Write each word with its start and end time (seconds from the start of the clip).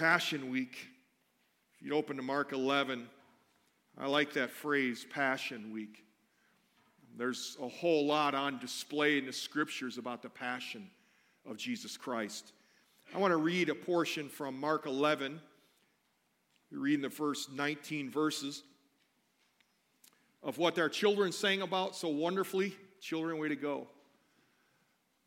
Passion 0.00 0.48
Week. 0.48 0.78
If 1.74 1.82
you'd 1.82 1.92
open 1.92 2.16
to 2.16 2.22
Mark 2.22 2.52
11, 2.52 3.06
I 3.98 4.06
like 4.06 4.32
that 4.32 4.50
phrase, 4.50 5.04
Passion 5.04 5.74
Week. 5.74 6.06
There's 7.18 7.58
a 7.60 7.68
whole 7.68 8.06
lot 8.06 8.34
on 8.34 8.58
display 8.60 9.18
in 9.18 9.26
the 9.26 9.32
scriptures 9.34 9.98
about 9.98 10.22
the 10.22 10.30
passion 10.30 10.88
of 11.46 11.58
Jesus 11.58 11.98
Christ. 11.98 12.52
I 13.14 13.18
want 13.18 13.32
to 13.32 13.36
read 13.36 13.68
a 13.68 13.74
portion 13.74 14.30
from 14.30 14.58
Mark 14.58 14.86
11. 14.86 15.38
We're 16.72 16.78
reading 16.78 17.02
the 17.02 17.10
first 17.10 17.52
19 17.52 18.08
verses 18.08 18.62
of 20.42 20.56
what 20.56 20.78
our 20.78 20.88
children 20.88 21.30
sang 21.30 21.60
about 21.60 21.94
so 21.94 22.08
wonderfully. 22.08 22.74
Children, 23.02 23.36
way 23.36 23.48
to 23.48 23.56
go. 23.56 23.86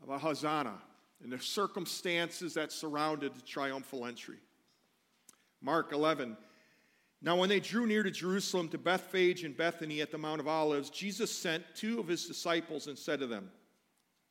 About 0.04 0.22
Hosanna 0.22 0.74
and 1.22 1.32
the 1.32 1.38
circumstances 1.38 2.56
that 2.56 2.72
surrounded 2.72 3.36
the 3.36 3.42
triumphal 3.42 4.08
entry. 4.08 4.40
Mark 5.64 5.94
11. 5.94 6.38
Now, 7.22 7.38
when 7.38 7.48
they 7.48 7.62
drew 7.62 7.88
near 7.88 8.04
to 8.04 8.12
Jerusalem, 8.12 8.68
to 8.70 8.78
Bethphage 8.78 9.46
and 9.46 9.56
Bethany 9.56 10.02
at 10.02 10.12
the 10.12 10.18
Mount 10.18 10.42
of 10.42 10.48
Olives, 10.48 10.90
Jesus 10.90 11.32
sent 11.32 11.64
two 11.74 12.00
of 12.00 12.08
his 12.08 12.28
disciples 12.28 12.88
and 12.88 12.98
said 12.98 13.20
to 13.22 13.28
them, 13.28 13.50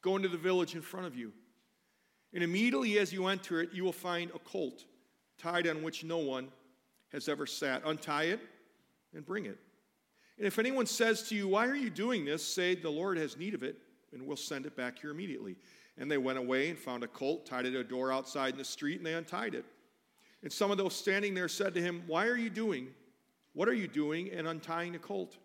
Go 0.03 0.17
into 0.17 0.29
the 0.29 0.37
village 0.37 0.75
in 0.75 0.83
front 0.83 1.07
of 1.07 1.17
you. 1.17 1.33
And 2.35 2.45
immediately 2.45 2.99
as 2.99 3.13
you 3.13 3.27
enter 3.27 3.63
it, 3.63 3.71
you 3.73 3.83
will 3.83 3.93
find 3.93 4.31
a 4.35 4.39
colt 4.41 4.85
tied 5.39 5.67
on 5.67 5.83
which 5.83 6.05
no 6.05 6.19
one 6.19 6.49
has 7.13 7.29
ever 7.29 7.47
sat. 7.47 7.83
Untie 7.87 8.25
it 8.25 8.41
and 9.15 9.25
bring 9.25 9.47
it. 9.47 9.59
And 10.37 10.47
if 10.47 10.59
anyone 10.59 10.87
says 10.87 11.23
to 11.29 11.35
you, 11.35 11.49
Why 11.49 11.67
are 11.67 11.75
you 11.75 11.89
doing 11.89 12.27
this? 12.27 12.47
say, 12.47 12.75
The 12.75 12.91
Lord 12.91 13.17
has 13.17 13.39
need 13.39 13.55
of 13.55 13.63
it, 13.63 13.77
and 14.13 14.27
we'll 14.27 14.37
send 14.37 14.67
it 14.67 14.77
back 14.77 14.99
here 14.99 15.11
immediately. 15.11 15.57
And 15.97 16.11
they 16.11 16.19
went 16.19 16.39
away 16.39 16.69
and 16.69 16.79
found 16.79 17.05
a 17.05 17.09
colt 17.09 17.47
tied 17.47 17.65
at 17.65 17.75
a 17.75 17.85
door 17.85 18.13
outside 18.13 18.53
in 18.53 18.59
the 18.59 18.65
street, 18.65 18.99
and 18.99 19.07
they 19.07 19.15
untied 19.15 19.55
it. 19.55 19.65
And 20.43 20.53
some 20.53 20.71
of 20.71 20.79
those 20.79 20.95
standing 20.95 21.35
there 21.35 21.49
said 21.49 21.75
to 21.75 21.81
him, 21.81 22.03
Why 22.07 22.27
are 22.27 22.37
you 22.37 22.51
doing? 22.51 22.89
What 23.53 23.69
are 23.69 23.75
you 23.75 23.87
doing 23.87 24.31
and 24.31 24.47
untying 24.47 24.93
the 24.93 24.99
colt? 24.99 25.37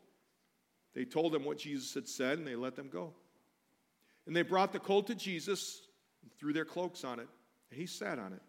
They 0.96 1.06
told 1.06 1.34
them 1.34 1.44
what 1.44 1.60
Jesus 1.60 1.94
had 1.94 2.08
said, 2.08 2.40
and 2.40 2.48
they 2.48 2.56
let 2.56 2.76
them 2.76 2.90
go. 2.90 3.14
And 4.26 4.36
they 4.36 4.42
brought 4.42 4.74
the 4.74 4.80
colt 4.80 5.08
to 5.08 5.16
Jesus 5.16 5.82
and 6.24 6.32
threw 6.40 6.54
their 6.54 6.66
cloaks 6.66 7.04
on 7.04 7.20
it, 7.20 7.28
and 7.70 7.80
he 7.80 7.86
sat 7.86 8.18
on 8.18 8.34
it. 8.34 8.42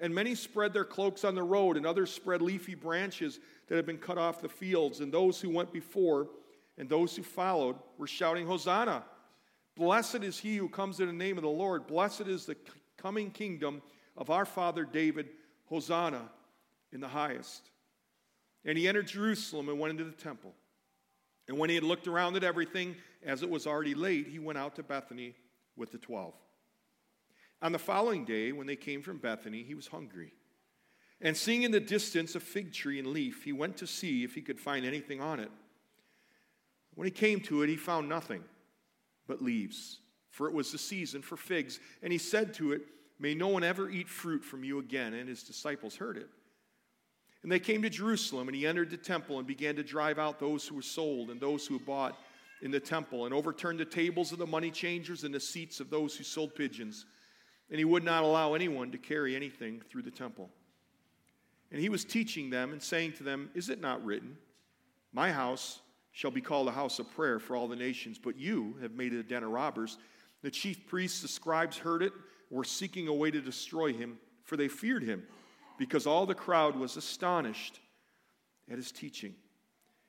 And 0.00 0.14
many 0.14 0.34
spread 0.34 0.72
their 0.72 0.84
cloaks 0.84 1.24
on 1.24 1.34
the 1.34 1.42
road, 1.42 1.76
and 1.76 1.86
others 1.86 2.10
spread 2.10 2.40
leafy 2.40 2.74
branches 2.74 3.38
that 3.68 3.76
had 3.76 3.84
been 3.84 3.98
cut 3.98 4.16
off 4.16 4.40
the 4.40 4.48
fields. 4.48 5.00
And 5.00 5.12
those 5.12 5.40
who 5.40 5.50
went 5.50 5.72
before 5.72 6.28
and 6.78 6.88
those 6.88 7.14
who 7.14 7.22
followed 7.22 7.76
were 7.98 8.06
shouting, 8.06 8.46
Hosanna! 8.46 9.04
Blessed 9.76 10.22
is 10.22 10.38
he 10.38 10.56
who 10.56 10.68
comes 10.68 11.00
in 11.00 11.06
the 11.06 11.12
name 11.12 11.36
of 11.36 11.42
the 11.42 11.48
Lord. 11.48 11.86
Blessed 11.86 12.22
is 12.22 12.46
the 12.46 12.56
coming 12.96 13.30
kingdom 13.30 13.82
of 14.16 14.30
our 14.30 14.44
father 14.44 14.84
David. 14.84 15.28
Hosanna 15.70 16.28
in 16.92 17.00
the 17.00 17.08
highest. 17.08 17.70
And 18.64 18.76
he 18.76 18.86
entered 18.88 19.06
Jerusalem 19.06 19.70
and 19.70 19.78
went 19.78 19.92
into 19.92 20.04
the 20.04 20.22
temple. 20.22 20.52
And 21.48 21.56
when 21.58 21.70
he 21.70 21.76
had 21.76 21.84
looked 21.84 22.06
around 22.06 22.36
at 22.36 22.44
everything, 22.44 22.94
as 23.24 23.42
it 23.42 23.48
was 23.48 23.66
already 23.66 23.94
late, 23.94 24.26
he 24.26 24.38
went 24.38 24.58
out 24.58 24.76
to 24.76 24.82
Bethany 24.82 25.34
with 25.76 25.92
the 25.92 25.98
twelve. 25.98 26.34
On 27.62 27.72
the 27.72 27.78
following 27.78 28.24
day, 28.24 28.52
when 28.52 28.66
they 28.66 28.76
came 28.76 29.02
from 29.02 29.18
Bethany, 29.18 29.62
he 29.62 29.74
was 29.74 29.86
hungry. 29.86 30.32
And 31.20 31.36
seeing 31.36 31.62
in 31.62 31.70
the 31.70 31.80
distance 31.80 32.34
a 32.34 32.40
fig 32.40 32.72
tree 32.72 32.98
and 32.98 33.08
leaf, 33.08 33.44
he 33.44 33.52
went 33.52 33.76
to 33.78 33.86
see 33.86 34.24
if 34.24 34.34
he 34.34 34.40
could 34.40 34.58
find 34.58 34.86
anything 34.86 35.20
on 35.20 35.40
it. 35.40 35.50
When 36.94 37.06
he 37.06 37.10
came 37.10 37.40
to 37.42 37.62
it, 37.62 37.68
he 37.68 37.76
found 37.76 38.08
nothing 38.08 38.42
but 39.26 39.42
leaves, 39.42 40.00
for 40.30 40.46
it 40.46 40.54
was 40.54 40.72
the 40.72 40.78
season 40.78 41.22
for 41.22 41.36
figs. 41.36 41.78
And 42.02 42.12
he 42.12 42.18
said 42.18 42.54
to 42.54 42.72
it, 42.72 42.82
May 43.20 43.34
no 43.34 43.48
one 43.48 43.62
ever 43.62 43.90
eat 43.90 44.08
fruit 44.08 44.42
from 44.42 44.64
you 44.64 44.78
again. 44.78 45.12
And 45.12 45.28
his 45.28 45.42
disciples 45.42 45.94
heard 45.94 46.16
it. 46.16 46.28
And 47.42 47.52
they 47.52 47.58
came 47.58 47.82
to 47.82 47.90
Jerusalem, 47.90 48.48
and 48.48 48.56
he 48.56 48.66
entered 48.66 48.90
the 48.90 48.96
temple 48.96 49.38
and 49.38 49.46
began 49.46 49.76
to 49.76 49.82
drive 49.82 50.18
out 50.18 50.40
those 50.40 50.66
who 50.66 50.74
were 50.74 50.82
sold 50.82 51.30
and 51.30 51.40
those 51.40 51.66
who 51.66 51.78
bought 51.78 52.18
in 52.62 52.70
the 52.70 52.80
temple, 52.80 53.24
and 53.24 53.32
overturned 53.32 53.80
the 53.80 53.86
tables 53.86 54.32
of 54.32 54.38
the 54.38 54.46
money 54.46 54.70
changers 54.70 55.24
and 55.24 55.32
the 55.32 55.40
seats 55.40 55.80
of 55.80 55.88
those 55.88 56.14
who 56.14 56.24
sold 56.24 56.54
pigeons. 56.54 57.06
And 57.70 57.78
he 57.78 57.86
would 57.86 58.04
not 58.04 58.22
allow 58.22 58.52
anyone 58.52 58.90
to 58.90 58.98
carry 58.98 59.34
anything 59.34 59.80
through 59.88 60.02
the 60.02 60.10
temple. 60.10 60.50
And 61.70 61.80
he 61.80 61.88
was 61.88 62.04
teaching 62.04 62.50
them 62.50 62.72
and 62.72 62.82
saying 62.82 63.12
to 63.14 63.22
them, 63.22 63.50
Is 63.54 63.70
it 63.70 63.80
not 63.80 64.04
written, 64.04 64.36
My 65.12 65.32
house 65.32 65.80
shall 66.12 66.30
be 66.30 66.42
called 66.42 66.68
a 66.68 66.72
house 66.72 66.98
of 66.98 67.10
prayer 67.14 67.38
for 67.38 67.56
all 67.56 67.68
the 67.68 67.76
nations, 67.76 68.18
but 68.18 68.36
you 68.36 68.76
have 68.82 68.92
made 68.92 69.14
it 69.14 69.20
a 69.20 69.22
den 69.22 69.44
of 69.44 69.50
robbers? 69.50 69.96
The 70.42 70.50
chief 70.50 70.86
priests, 70.86 71.22
the 71.22 71.28
scribes 71.28 71.78
heard 71.78 72.02
it 72.02 72.12
were 72.50 72.64
seeking 72.64 73.08
a 73.08 73.14
way 73.14 73.30
to 73.30 73.40
destroy 73.40 73.92
him, 73.92 74.18
for 74.44 74.56
they 74.56 74.68
feared 74.68 75.04
him, 75.04 75.22
because 75.78 76.06
all 76.06 76.26
the 76.26 76.34
crowd 76.34 76.76
was 76.76 76.96
astonished 76.96 77.80
at 78.70 78.76
his 78.76 78.92
teaching. 78.92 79.34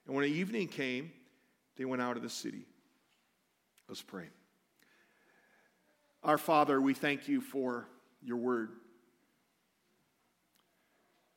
And 0.08 0.16
when 0.16 0.26
evening 0.26 0.68
came, 0.68 1.12
they 1.78 1.86
went 1.86 2.02
out 2.02 2.18
of 2.18 2.24
the 2.24 2.30
city. 2.30 2.66
Let's 3.88 4.02
pray. 4.02 4.30
Our 6.24 6.38
Father, 6.38 6.82
we 6.82 6.94
thank 6.94 7.28
you 7.28 7.42
for 7.42 7.88
your 8.22 8.38
word. 8.38 8.70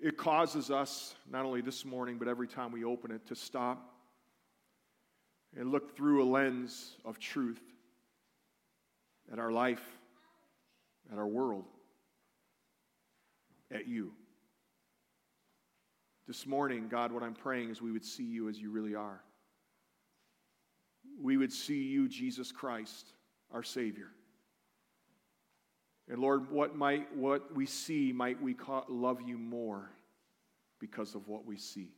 It 0.00 0.16
causes 0.16 0.70
us, 0.70 1.14
not 1.30 1.44
only 1.44 1.60
this 1.60 1.84
morning, 1.84 2.18
but 2.18 2.28
every 2.28 2.48
time 2.48 2.72
we 2.72 2.84
open 2.84 3.10
it, 3.10 3.26
to 3.28 3.34
stop 3.34 3.94
and 5.56 5.70
look 5.70 5.96
through 5.96 6.22
a 6.22 6.26
lens 6.26 6.96
of 7.04 7.18
truth 7.18 7.62
at 9.32 9.38
our 9.38 9.50
life 9.50 9.82
at 11.12 11.18
our 11.18 11.26
world, 11.26 11.64
at 13.70 13.86
you. 13.86 14.12
This 16.26 16.46
morning, 16.46 16.88
God, 16.88 17.12
what 17.12 17.22
I'm 17.22 17.34
praying 17.34 17.70
is 17.70 17.82
we 17.82 17.92
would 17.92 18.04
see 18.04 18.24
you 18.24 18.48
as 18.48 18.58
you 18.58 18.70
really 18.70 18.94
are. 18.94 19.20
We 21.20 21.36
would 21.36 21.52
see 21.52 21.82
you, 21.82 22.08
Jesus 22.08 22.50
Christ, 22.50 23.12
our 23.52 23.62
Savior. 23.62 24.08
And 26.08 26.18
Lord, 26.18 26.50
what 26.50 26.76
might 26.76 27.14
what 27.16 27.54
we 27.54 27.66
see 27.66 28.12
might 28.12 28.40
we 28.42 28.56
love 28.88 29.20
you 29.22 29.38
more 29.38 29.90
because 30.78 31.14
of 31.14 31.28
what 31.28 31.46
we 31.46 31.56
see. 31.56 31.92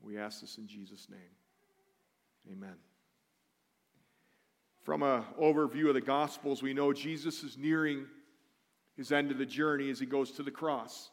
We 0.00 0.18
ask 0.18 0.40
this 0.40 0.58
in 0.58 0.66
Jesus' 0.66 1.08
name. 1.10 1.20
Amen. 2.52 2.76
From 4.84 5.02
an 5.02 5.24
overview 5.40 5.88
of 5.88 5.94
the 5.94 6.02
Gospels, 6.02 6.62
we 6.62 6.74
know 6.74 6.92
Jesus 6.92 7.42
is 7.42 7.56
nearing 7.56 8.04
his 8.98 9.12
end 9.12 9.30
of 9.30 9.38
the 9.38 9.46
journey 9.46 9.88
as 9.88 9.98
he 9.98 10.04
goes 10.04 10.30
to 10.32 10.42
the 10.42 10.50
cross. 10.50 11.10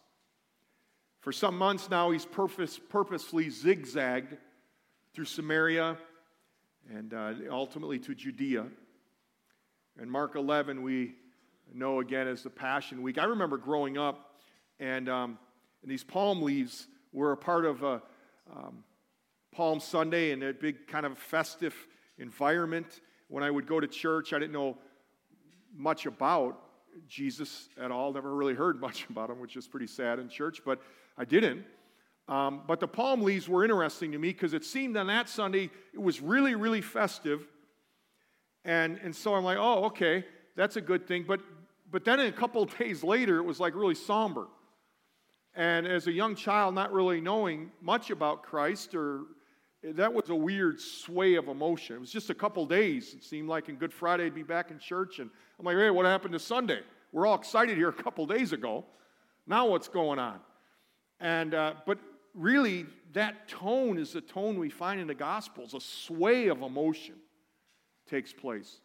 For 1.22 1.32
some 1.32 1.58
months 1.58 1.90
now, 1.90 2.12
he's 2.12 2.26
purpose, 2.26 2.78
purposefully 2.78 3.50
zigzagged 3.50 4.36
through 5.14 5.24
Samaria 5.24 5.98
and 6.94 7.14
uh, 7.14 7.32
ultimately 7.50 7.98
to 8.00 8.14
Judea. 8.14 8.66
And 9.98 10.12
Mark 10.12 10.36
11, 10.36 10.82
we 10.82 11.16
know 11.74 12.02
again 12.02 12.28
as 12.28 12.44
the 12.44 12.50
Passion 12.50 13.02
Week. 13.02 13.18
I 13.18 13.24
remember 13.24 13.56
growing 13.56 13.98
up, 13.98 14.36
and, 14.82 15.08
um, 15.08 15.40
and 15.82 15.90
these 15.90 16.04
palm 16.04 16.42
leaves 16.42 16.88
were 17.14 17.32
a 17.32 17.38
part 17.38 17.64
of 17.64 17.84
a 17.84 18.02
um, 18.54 18.84
Palm 19.56 19.80
Sunday 19.80 20.34
and 20.34 20.44
a 20.44 20.52
big 20.52 20.88
kind 20.88 21.06
of 21.06 21.18
festive 21.18 21.74
environment 22.18 23.00
when 23.32 23.44
I 23.46 23.50
would 23.50 23.66
go 23.66 23.80
to 23.80 23.88
church, 23.88 24.34
I 24.34 24.40
didn't 24.40 24.52
know 24.52 24.78
much 25.74 26.06
about 26.06 26.60
Jesus 27.08 27.70
at 27.82 27.90
all. 27.90 28.12
Never 28.12 28.36
really 28.36 28.54
heard 28.54 28.82
much 28.88 29.08
about 29.10 29.30
him, 29.30 29.40
which 29.40 29.56
is 29.56 29.68
pretty 29.68 29.88
sad 29.88 30.20
in 30.20 30.28
church, 30.28 30.62
but 30.66 30.82
I 31.18 31.24
didn't. 31.24 31.64
Um, 32.28 32.62
but 32.68 32.80
the 32.82 32.88
palm 32.88 33.22
leaves 33.22 33.48
were 33.48 33.64
interesting 33.64 34.12
to 34.12 34.18
me 34.18 34.30
because 34.30 34.54
it 34.54 34.66
seemed 34.66 34.98
on 34.98 35.08
that 35.08 35.30
Sunday 35.30 35.70
it 35.94 36.02
was 36.02 36.22
really, 36.22 36.56
really 36.56 36.82
festive. 36.82 37.48
And, 38.66 39.00
and 39.02 39.16
so 39.16 39.34
I'm 39.34 39.46
like, 39.46 39.58
oh, 39.58 39.86
okay, 39.86 40.26
that's 40.58 40.76
a 40.76 40.82
good 40.82 41.08
thing. 41.08 41.24
But, 41.26 41.40
but 41.90 42.04
then 42.04 42.20
a 42.20 42.32
couple 42.34 42.64
of 42.64 42.78
days 42.78 43.02
later, 43.02 43.38
it 43.38 43.44
was 43.44 43.62
like 43.62 43.76
really 43.76 43.96
somber. 43.96 44.48
And 45.56 45.88
as 45.88 46.08
a 46.08 46.12
young 46.12 46.36
child, 46.36 46.76
not 46.76 46.92
really 46.92 47.22
knowing 47.22 47.72
much 47.82 48.10
about 48.12 48.44
Christ 48.44 48.94
or 48.94 49.22
that 49.84 50.14
was 50.14 50.30
a 50.30 50.36
weird 50.36 50.80
sway 50.80 51.36
of 51.36 51.48
emotion. 51.48 51.96
It 51.96 52.00
was 52.00 52.12
just 52.12 52.30
a 52.30 52.36
couple 52.36 52.66
days. 52.66 53.14
It 53.16 53.24
seemed 53.24 53.50
like 53.50 53.68
in 53.68 53.76
Good 53.76 53.94
Friday 53.94 54.26
I'd 54.26 54.36
be 54.36 54.44
back 54.44 54.70
in 54.70 54.78
church, 54.78 55.20
and 55.20 55.30
I'm 55.60 55.66
like, 55.66 55.78
hey, 55.78 55.90
what 55.90 56.06
happened 56.06 56.34
to 56.34 56.40
Sunday? 56.40 56.82
We're 57.12 57.26
all 57.26 57.36
excited 57.36 57.78
here 57.78 57.90
a 57.90 57.94
couple 57.94 58.26
days 58.26 58.54
ago. 58.54 58.86
Now 59.48 59.68
what's 59.68 59.88
going 59.88 60.20
on? 60.20 60.40
And 61.20 61.54
uh, 61.54 61.74
but 61.86 62.00
really, 62.36 62.86
that 63.14 63.48
tone 63.48 63.98
is 63.98 64.14
the 64.14 64.22
tone 64.22 64.60
we 64.60 64.70
find 64.70 65.02
in 65.02 65.08
the 65.08 65.16
Gospels. 65.16 65.74
A 65.74 65.82
sway 65.82 66.48
of 66.48 66.62
emotion 66.62 67.16
takes 68.10 68.32
place, 68.32 68.82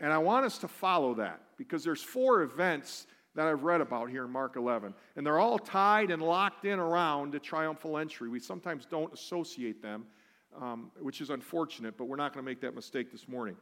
and 0.00 0.12
I 0.12 0.18
want 0.18 0.46
us 0.46 0.58
to 0.58 0.68
follow 0.68 1.14
that 1.14 1.40
because 1.56 1.82
there's 1.82 2.02
four 2.02 2.42
events 2.42 3.06
that 3.34 3.46
I've 3.46 3.64
read 3.64 3.80
about 3.80 4.10
here 4.10 4.24
in 4.24 4.30
Mark 4.30 4.56
11. 4.56 4.94
And 5.16 5.26
they're 5.26 5.38
all 5.38 5.58
tied 5.58 6.10
and 6.10 6.22
locked 6.22 6.64
in 6.64 6.78
around 6.78 7.32
the 7.32 7.40
triumphal 7.40 7.98
entry. 7.98 8.28
We 8.28 8.40
sometimes 8.40 8.86
don't 8.86 9.12
associate 9.12 9.82
them, 9.82 10.06
um, 10.60 10.90
which 11.00 11.20
is 11.20 11.30
unfortunate, 11.30 11.96
but 11.96 12.04
we're 12.04 12.16
not 12.16 12.32
going 12.32 12.44
to 12.44 12.48
make 12.48 12.60
that 12.60 12.74
mistake 12.74 13.10
this 13.10 13.28
morning. 13.28 13.56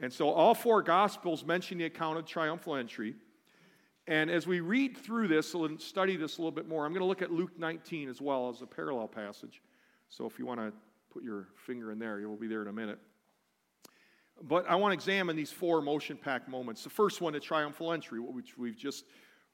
And 0.00 0.12
so 0.12 0.30
all 0.30 0.54
four 0.54 0.82
Gospels 0.82 1.44
mention 1.44 1.78
the 1.78 1.84
account 1.84 2.18
of 2.18 2.26
triumphal 2.26 2.74
entry. 2.74 3.14
And 4.06 4.30
as 4.30 4.46
we 4.46 4.60
read 4.60 4.96
through 4.96 5.28
this 5.28 5.54
and 5.54 5.80
study 5.80 6.16
this 6.16 6.38
a 6.38 6.40
little 6.40 6.52
bit 6.52 6.68
more, 6.68 6.84
I'm 6.84 6.92
going 6.92 7.00
to 7.00 7.06
look 7.06 7.22
at 7.22 7.30
Luke 7.30 7.52
19 7.58 8.08
as 8.08 8.20
well 8.20 8.50
as 8.50 8.60
a 8.60 8.66
parallel 8.66 9.08
passage. 9.08 9.62
So 10.08 10.26
if 10.26 10.38
you 10.38 10.44
want 10.44 10.60
to 10.60 10.72
put 11.12 11.22
your 11.22 11.48
finger 11.54 11.92
in 11.92 11.98
there, 11.98 12.18
you'll 12.18 12.36
be 12.36 12.48
there 12.48 12.62
in 12.62 12.68
a 12.68 12.72
minute. 12.72 12.98
But 14.42 14.68
I 14.68 14.74
want 14.74 14.92
to 14.92 14.94
examine 14.94 15.36
these 15.36 15.52
four 15.52 15.80
motion 15.80 16.16
packed 16.16 16.48
moments. 16.48 16.84
The 16.84 16.90
first 16.90 17.20
one, 17.20 17.32
the 17.32 17.40
triumphal 17.40 17.92
entry, 17.92 18.20
which 18.20 18.58
we've 18.58 18.76
just 18.76 19.04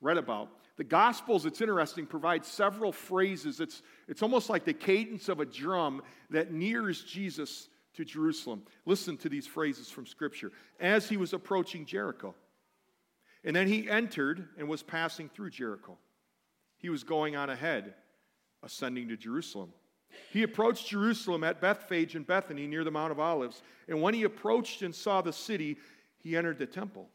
read 0.01 0.17
about. 0.17 0.49
The 0.77 0.85
Gospels, 0.85 1.45
it's 1.45 1.61
interesting, 1.61 2.07
provide 2.07 2.45
several 2.45 2.91
phrases. 2.91 3.61
It's, 3.61 3.83
it's 4.09 4.23
almost 4.23 4.49
like 4.49 4.65
the 4.65 4.73
cadence 4.73 5.29
of 5.29 5.41
a 5.41 5.45
drum 5.45 6.03
that 6.31 6.53
nears 6.53 7.05
Jesus 7.05 7.69
to 7.95 8.05
Jerusalem. 8.05 8.63
Listen 8.87 9.17
to 9.19 9.29
these 9.29 9.47
phrases 9.47 9.91
from 9.91 10.07
Scripture. 10.07 10.53
As 10.81 11.09
he 11.09 11.17
was 11.17 11.35
approaching 11.35 11.85
Jericho, 11.85 12.35
and 13.45 13.55
then 13.55 13.69
he 13.69 13.89
entered 13.89 14.49
and 14.59 14.69
was 14.69 14.83
passing 14.83 15.29
through 15.29 15.51
Jericho. 15.51 15.99
He 16.79 16.89
was 16.89 17.05
going 17.05 17.37
on 17.37 17.51
ahead, 17.51 17.95
ascending 18.63 19.09
to 19.09 19.17
Jerusalem. 19.17 19.73
He 20.33 20.43
approached 20.43 20.89
Jerusalem 20.89 21.45
at 21.45 21.61
Bethphage 21.61 22.15
and 22.17 22.27
Bethany 22.27 22.67
near 22.67 22.85
the 22.85 22.91
Mount 22.91 23.13
of 23.13 23.21
Olives. 23.21 23.63
And 23.89 24.01
when 24.01 24.15
he 24.15 24.25
approached 24.25 24.83
and 24.83 24.95
saw 24.95 25.21
the 25.21 25.33
city, 25.33 25.77
he 26.19 26.37
entered 26.37 26.59
the 26.59 26.67
temple. 26.67 27.09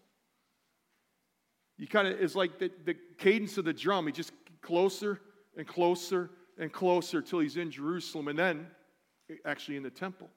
You 1.78 1.88
kind 1.88 2.08
of, 2.08 2.20
it's 2.22 2.36
like 2.36 2.60
the, 2.60 2.72
the 2.86 2.96
cadence 3.18 3.58
of 3.58 3.66
the 3.66 3.74
drum. 3.74 4.06
He 4.06 4.12
just 4.12 4.32
closer 4.62 5.22
and 5.58 5.68
closer 5.68 6.32
and 6.58 6.72
closer 6.72 7.22
till 7.22 7.40
he's 7.40 7.58
in 7.58 7.70
Jerusalem 7.70 8.28
and 8.28 8.40
then 8.40 8.68
actually 9.46 9.78
in 9.78 9.84
the 9.84 9.90
temple. 9.90 10.30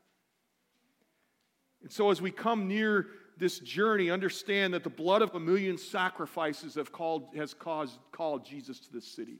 And 1.83 1.93
so 1.93 2.11
as 2.11 2.21
we 2.21 2.31
come 2.31 2.67
near 2.67 3.07
this 3.37 3.61
journey, 3.61 4.11
understand 4.11 4.75
that 4.75 4.83
the 4.83 4.91
blood 4.91 5.23
of 5.23 5.35
a 5.35 5.41
million 5.41 5.79
sacrifices 5.79 6.75
have 6.75 6.91
called, 6.91 7.29
has 7.37 7.55
caused, 7.55 7.99
called 8.11 8.45
Jesus 8.45 8.81
to 8.81 8.93
this 8.93 9.07
city. 9.07 9.39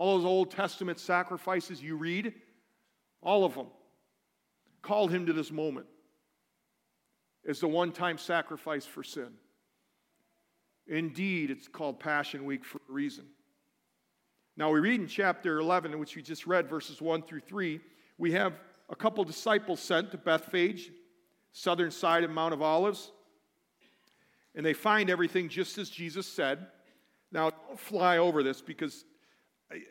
All 0.00 0.16
those 0.16 0.24
Old 0.24 0.50
Testament 0.50 0.98
sacrifices 0.98 1.82
you 1.82 1.94
read, 1.94 2.32
all 3.20 3.44
of 3.44 3.54
them 3.54 3.66
called 4.80 5.10
him 5.10 5.26
to 5.26 5.34
this 5.34 5.52
moment 5.52 5.88
as 7.46 7.60
the 7.60 7.68
one 7.68 7.92
time 7.92 8.16
sacrifice 8.16 8.86
for 8.86 9.02
sin. 9.02 9.28
Indeed, 10.86 11.50
it's 11.50 11.68
called 11.68 12.00
Passion 12.00 12.46
Week 12.46 12.64
for 12.64 12.78
a 12.88 12.92
reason. 12.92 13.26
Now, 14.56 14.70
we 14.70 14.80
read 14.80 15.02
in 15.02 15.06
chapter 15.06 15.58
11, 15.58 15.98
which 15.98 16.16
we 16.16 16.22
just 16.22 16.46
read, 16.46 16.66
verses 16.66 17.02
1 17.02 17.24
through 17.24 17.40
3, 17.40 17.78
we 18.16 18.32
have 18.32 18.54
a 18.88 18.96
couple 18.96 19.22
disciples 19.24 19.80
sent 19.80 20.12
to 20.12 20.16
Bethphage, 20.16 20.90
southern 21.52 21.90
side 21.90 22.24
of 22.24 22.30
Mount 22.30 22.54
of 22.54 22.62
Olives, 22.62 23.12
and 24.54 24.64
they 24.64 24.72
find 24.72 25.10
everything 25.10 25.50
just 25.50 25.76
as 25.76 25.90
Jesus 25.90 26.26
said. 26.26 26.68
Now, 27.30 27.50
don't 27.50 27.78
fly 27.78 28.16
over 28.16 28.42
this 28.42 28.62
because 28.62 29.04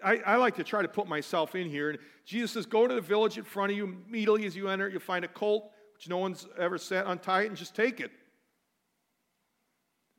I, 0.04 0.18
I, 0.26 0.36
like 0.36 0.56
to 0.58 0.64
try 0.64 0.81
to 0.81 0.88
put 0.88 1.08
myself 1.08 1.56
in 1.56 1.70
here. 1.70 1.92
And 1.92 2.00
Jesus 2.26 2.52
says, 2.52 2.66
Go 2.66 2.86
to 2.86 2.94
the 2.94 3.02
village 3.02 3.38
in 3.38 3.46
front 3.46 3.72
of 3.72 3.78
you. 3.78 3.98
Immediately 4.08 4.46
as 4.46 4.56
you 4.56 4.68
enter, 4.68 4.90
you'll 4.90 5.00
find 5.00 5.24
a 5.24 5.30
colt, 5.30 5.72
which 5.94 6.10
no 6.10 6.18
one's 6.18 6.46
ever 6.58 6.78
sat, 6.78 7.08
untie 7.08 7.44
it, 7.44 7.48
and 7.48 7.56
just 7.56 7.76
take 7.76 8.02
it. 8.02 8.12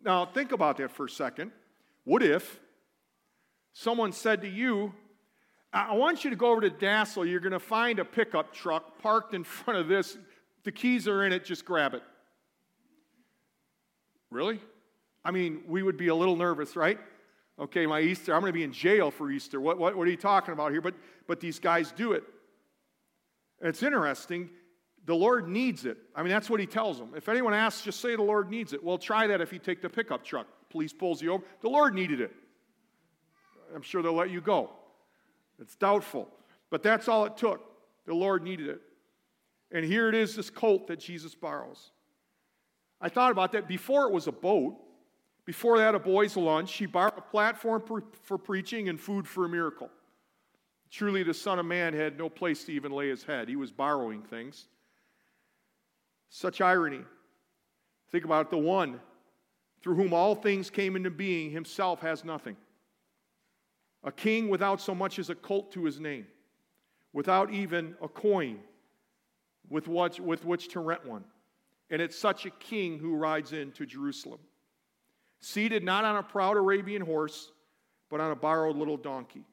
Now, 0.02 0.24
think 0.24 0.52
about 0.52 0.78
that 0.78 0.90
for 0.90 1.04
a 1.04 1.10
second. 1.10 1.52
What 2.04 2.22
if 2.22 2.58
someone 3.74 4.12
said 4.12 4.40
to 4.42 4.48
you, 4.48 4.94
I 5.72 5.94
want 5.94 6.24
you 6.24 6.30
to 6.30 6.36
go 6.36 6.50
over 6.50 6.62
to 6.62 6.70
Dassel. 6.70 7.28
You're 7.28 7.40
going 7.40 7.52
to 7.52 7.60
find 7.60 7.98
a 7.98 8.04
pickup 8.04 8.52
truck 8.52 8.98
parked 9.00 9.34
in 9.34 9.44
front 9.44 9.78
of 9.78 9.88
this. 9.88 10.16
The 10.64 10.72
keys 10.72 11.06
are 11.06 11.24
in 11.24 11.32
it, 11.32 11.44
just 11.44 11.64
grab 11.64 11.94
it. 11.94 12.02
Really? 14.30 14.60
I 15.24 15.32
mean, 15.32 15.62
we 15.66 15.82
would 15.82 15.96
be 15.96 16.08
a 16.08 16.14
little 16.14 16.36
nervous, 16.36 16.76
right? 16.76 16.98
Okay, 17.60 17.84
my 17.86 18.00
Easter, 18.00 18.34
I'm 18.34 18.40
going 18.40 18.52
to 18.52 18.58
be 18.58 18.64
in 18.64 18.72
jail 18.72 19.10
for 19.10 19.30
Easter. 19.30 19.60
What, 19.60 19.78
what, 19.78 19.94
what 19.94 20.08
are 20.08 20.10
you 20.10 20.16
talking 20.16 20.52
about 20.52 20.72
here? 20.72 20.80
But, 20.80 20.94
but 21.26 21.40
these 21.40 21.58
guys 21.58 21.92
do 21.92 22.12
it. 22.12 22.24
It's 23.60 23.82
interesting. 23.82 24.48
The 25.04 25.14
Lord 25.14 25.46
needs 25.46 25.84
it. 25.84 25.98
I 26.14 26.22
mean, 26.22 26.30
that's 26.30 26.48
what 26.48 26.58
he 26.58 26.66
tells 26.66 26.98
them. 26.98 27.10
If 27.14 27.28
anyone 27.28 27.52
asks, 27.52 27.82
just 27.82 28.00
say 28.00 28.16
the 28.16 28.22
Lord 28.22 28.48
needs 28.48 28.72
it. 28.72 28.82
Well, 28.82 28.96
try 28.96 29.26
that 29.26 29.42
if 29.42 29.52
you 29.52 29.58
take 29.58 29.82
the 29.82 29.90
pickup 29.90 30.24
truck. 30.24 30.46
Police 30.70 30.94
pulls 30.94 31.20
you 31.20 31.34
over. 31.34 31.44
The 31.60 31.68
Lord 31.68 31.94
needed 31.94 32.22
it. 32.22 32.32
I'm 33.74 33.82
sure 33.82 34.02
they'll 34.02 34.14
let 34.14 34.30
you 34.30 34.40
go. 34.40 34.70
It's 35.60 35.76
doubtful. 35.76 36.28
But 36.70 36.82
that's 36.82 37.08
all 37.08 37.26
it 37.26 37.36
took. 37.36 37.60
The 38.06 38.14
Lord 38.14 38.42
needed 38.42 38.68
it. 38.68 38.80
And 39.70 39.84
here 39.84 40.08
it 40.08 40.14
is, 40.14 40.34
this 40.34 40.48
colt 40.48 40.86
that 40.86 40.98
Jesus 40.98 41.34
borrows. 41.34 41.90
I 43.00 43.10
thought 43.10 43.32
about 43.32 43.52
that 43.52 43.68
before 43.68 44.06
it 44.06 44.12
was 44.12 44.26
a 44.26 44.32
boat. 44.32 44.78
Before 45.50 45.78
that, 45.78 45.96
a 45.96 45.98
boy's 45.98 46.36
lunch. 46.36 46.74
He 46.74 46.86
borrowed 46.86 47.18
a 47.18 47.22
platform 47.22 47.82
for, 47.84 48.04
for 48.22 48.38
preaching 48.38 48.88
and 48.88 49.00
food 49.00 49.26
for 49.26 49.46
a 49.46 49.48
miracle. 49.48 49.90
Truly, 50.92 51.24
the 51.24 51.34
Son 51.34 51.58
of 51.58 51.66
Man 51.66 51.92
had 51.92 52.16
no 52.16 52.28
place 52.28 52.62
to 52.66 52.72
even 52.72 52.92
lay 52.92 53.08
his 53.08 53.24
head. 53.24 53.48
He 53.48 53.56
was 53.56 53.72
borrowing 53.72 54.22
things. 54.22 54.68
Such 56.28 56.60
irony. 56.60 57.00
Think 58.12 58.24
about 58.24 58.46
it 58.46 58.50
the 58.50 58.58
one 58.58 59.00
through 59.82 59.96
whom 59.96 60.14
all 60.14 60.36
things 60.36 60.70
came 60.70 60.94
into 60.94 61.10
being 61.10 61.50
himself 61.50 62.00
has 62.02 62.24
nothing. 62.24 62.56
A 64.04 64.12
king 64.12 64.50
without 64.50 64.80
so 64.80 64.94
much 64.94 65.18
as 65.18 65.30
a 65.30 65.34
colt 65.34 65.72
to 65.72 65.84
his 65.84 65.98
name, 65.98 66.28
without 67.12 67.52
even 67.52 67.96
a 68.00 68.06
coin 68.06 68.60
with, 69.68 69.88
what, 69.88 70.20
with 70.20 70.44
which 70.44 70.68
to 70.68 70.78
rent 70.78 71.04
one. 71.04 71.24
And 71.90 72.00
it's 72.00 72.16
such 72.16 72.46
a 72.46 72.50
king 72.50 73.00
who 73.00 73.16
rides 73.16 73.52
into 73.52 73.84
Jerusalem 73.84 74.38
seated 75.40 75.82
not 75.82 76.04
on 76.04 76.16
a 76.16 76.22
proud 76.22 76.56
Arabian 76.56 77.02
horse, 77.02 77.50
but 78.10 78.20
on 78.20 78.30
a 78.30 78.36
borrowed 78.36 78.76
little 78.76 78.96
donkey. 78.96 79.44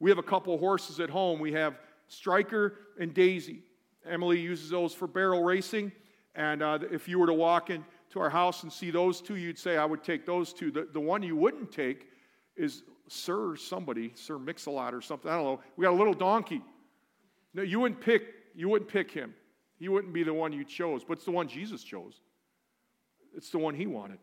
We 0.00 0.10
have 0.10 0.18
a 0.18 0.22
couple 0.22 0.56
horses 0.58 1.00
at 1.00 1.10
home. 1.10 1.40
We 1.40 1.52
have 1.52 1.78
Striker 2.08 2.78
and 2.98 3.14
Daisy. 3.14 3.62
Emily 4.08 4.40
uses 4.40 4.70
those 4.70 4.94
for 4.94 5.06
barrel 5.06 5.42
racing. 5.42 5.92
And 6.34 6.62
uh, 6.62 6.78
if 6.90 7.08
you 7.08 7.18
were 7.18 7.26
to 7.26 7.34
walk 7.34 7.70
into 7.70 8.20
our 8.20 8.30
house 8.30 8.62
and 8.62 8.72
see 8.72 8.90
those 8.90 9.20
two, 9.20 9.36
you'd 9.36 9.58
say, 9.58 9.76
I 9.76 9.84
would 9.84 10.04
take 10.04 10.26
those 10.26 10.52
two. 10.52 10.70
The, 10.70 10.86
the 10.92 11.00
one 11.00 11.22
you 11.22 11.36
wouldn't 11.36 11.72
take 11.72 12.08
is 12.56 12.82
Sir 13.08 13.56
somebody, 13.56 14.12
Sir 14.14 14.38
Mix-a-Lot 14.38 14.92
or 14.94 15.00
something. 15.00 15.30
I 15.30 15.36
don't 15.36 15.44
know. 15.44 15.60
We 15.76 15.84
got 15.84 15.92
a 15.92 15.96
little 15.96 16.14
donkey. 16.14 16.60
No, 17.54 17.62
you 17.62 17.80
wouldn't 17.80 18.00
pick, 18.00 18.22
you 18.54 18.68
wouldn't 18.68 18.90
pick 18.90 19.10
him. 19.10 19.34
He 19.78 19.88
wouldn't 19.88 20.12
be 20.12 20.22
the 20.22 20.34
one 20.34 20.52
you 20.52 20.64
chose, 20.64 21.04
but 21.04 21.14
it's 21.14 21.24
the 21.24 21.30
one 21.30 21.48
Jesus 21.48 21.82
chose. 21.82 22.20
It's 23.34 23.50
the 23.50 23.58
one 23.58 23.74
he 23.74 23.86
wanted. 23.86 24.18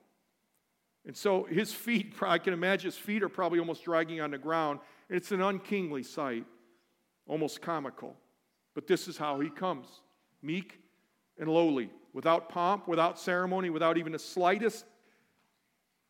And 1.06 1.16
so 1.16 1.44
his 1.44 1.74
feet, 1.74 2.14
I 2.22 2.38
can 2.38 2.54
imagine 2.54 2.88
his 2.88 2.98
feet 2.98 3.24
are 3.24 3.30
probably 3.30 3.60
almost 3.60 3.84
dragging 3.84 4.22
on 4.22 4.32
the 4.32 4.38
ground. 4.38 4.80
And 5.10 5.18
it's 5.18 5.32
an 5.32 5.42
unkingly 5.42 6.04
sight, 6.04 6.46
almost 7.28 7.62
comical. 7.62 8.16
But 8.74 8.88
this 8.88 9.08
is 9.08 9.18
how 9.18 9.40
he 9.40 9.50
comes 9.50 9.88
meek 10.42 10.80
and 11.40 11.50
lowly, 11.50 11.90
without 12.12 12.50
pomp, 12.50 12.88
without 12.88 13.18
ceremony, 13.18 13.70
without 13.70 13.98
even 13.98 14.12
the 14.12 14.20
slightest 14.20 14.86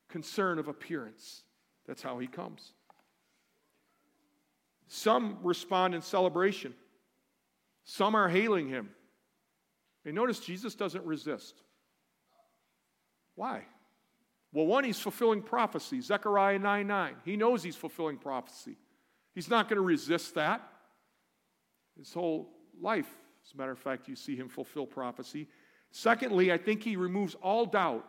concern 0.09 0.59
of 0.59 0.67
appearance. 0.67 1.43
That's 1.87 2.01
how 2.01 2.19
he 2.19 2.27
comes. 2.27 2.73
Some 4.87 5.37
respond 5.43 5.95
in 5.95 6.01
celebration, 6.01 6.73
some 7.83 8.15
are 8.15 8.29
hailing 8.29 8.69
him. 8.69 8.89
And 10.05 10.15
notice 10.15 10.39
Jesus 10.39 10.75
doesn't 10.75 11.05
resist. 11.05 11.61
Why? 13.35 13.63
Well, 14.53 14.67
one, 14.67 14.83
he's 14.83 14.99
fulfilling 14.99 15.41
prophecy. 15.41 15.99
Zechariah 15.99 16.59
9 16.59 16.87
9. 16.87 17.15
He 17.25 17.35
knows 17.35 17.63
he's 17.63 17.75
fulfilling 17.75 18.17
prophecy. 18.17 18.77
He's 19.33 19.49
not 19.49 19.67
going 19.67 19.77
to 19.77 19.81
resist 19.81 20.35
that. 20.35 20.61
His 21.97 22.13
whole 22.13 22.49
life, 22.79 23.09
as 23.45 23.53
a 23.53 23.57
matter 23.57 23.71
of 23.71 23.79
fact, 23.79 24.07
you 24.07 24.15
see 24.15 24.35
him 24.35 24.47
fulfill 24.47 24.85
prophecy. 24.85 25.47
Secondly, 25.91 26.51
I 26.51 26.57
think 26.57 26.83
he 26.83 26.95
removes 26.95 27.35
all 27.35 27.65
doubt 27.65 28.05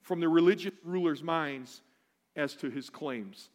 from 0.00 0.20
the 0.20 0.28
religious 0.28 0.72
rulers' 0.82 1.22
minds 1.22 1.82
as 2.36 2.54
to 2.56 2.70
his 2.70 2.90
claims. 2.90 3.50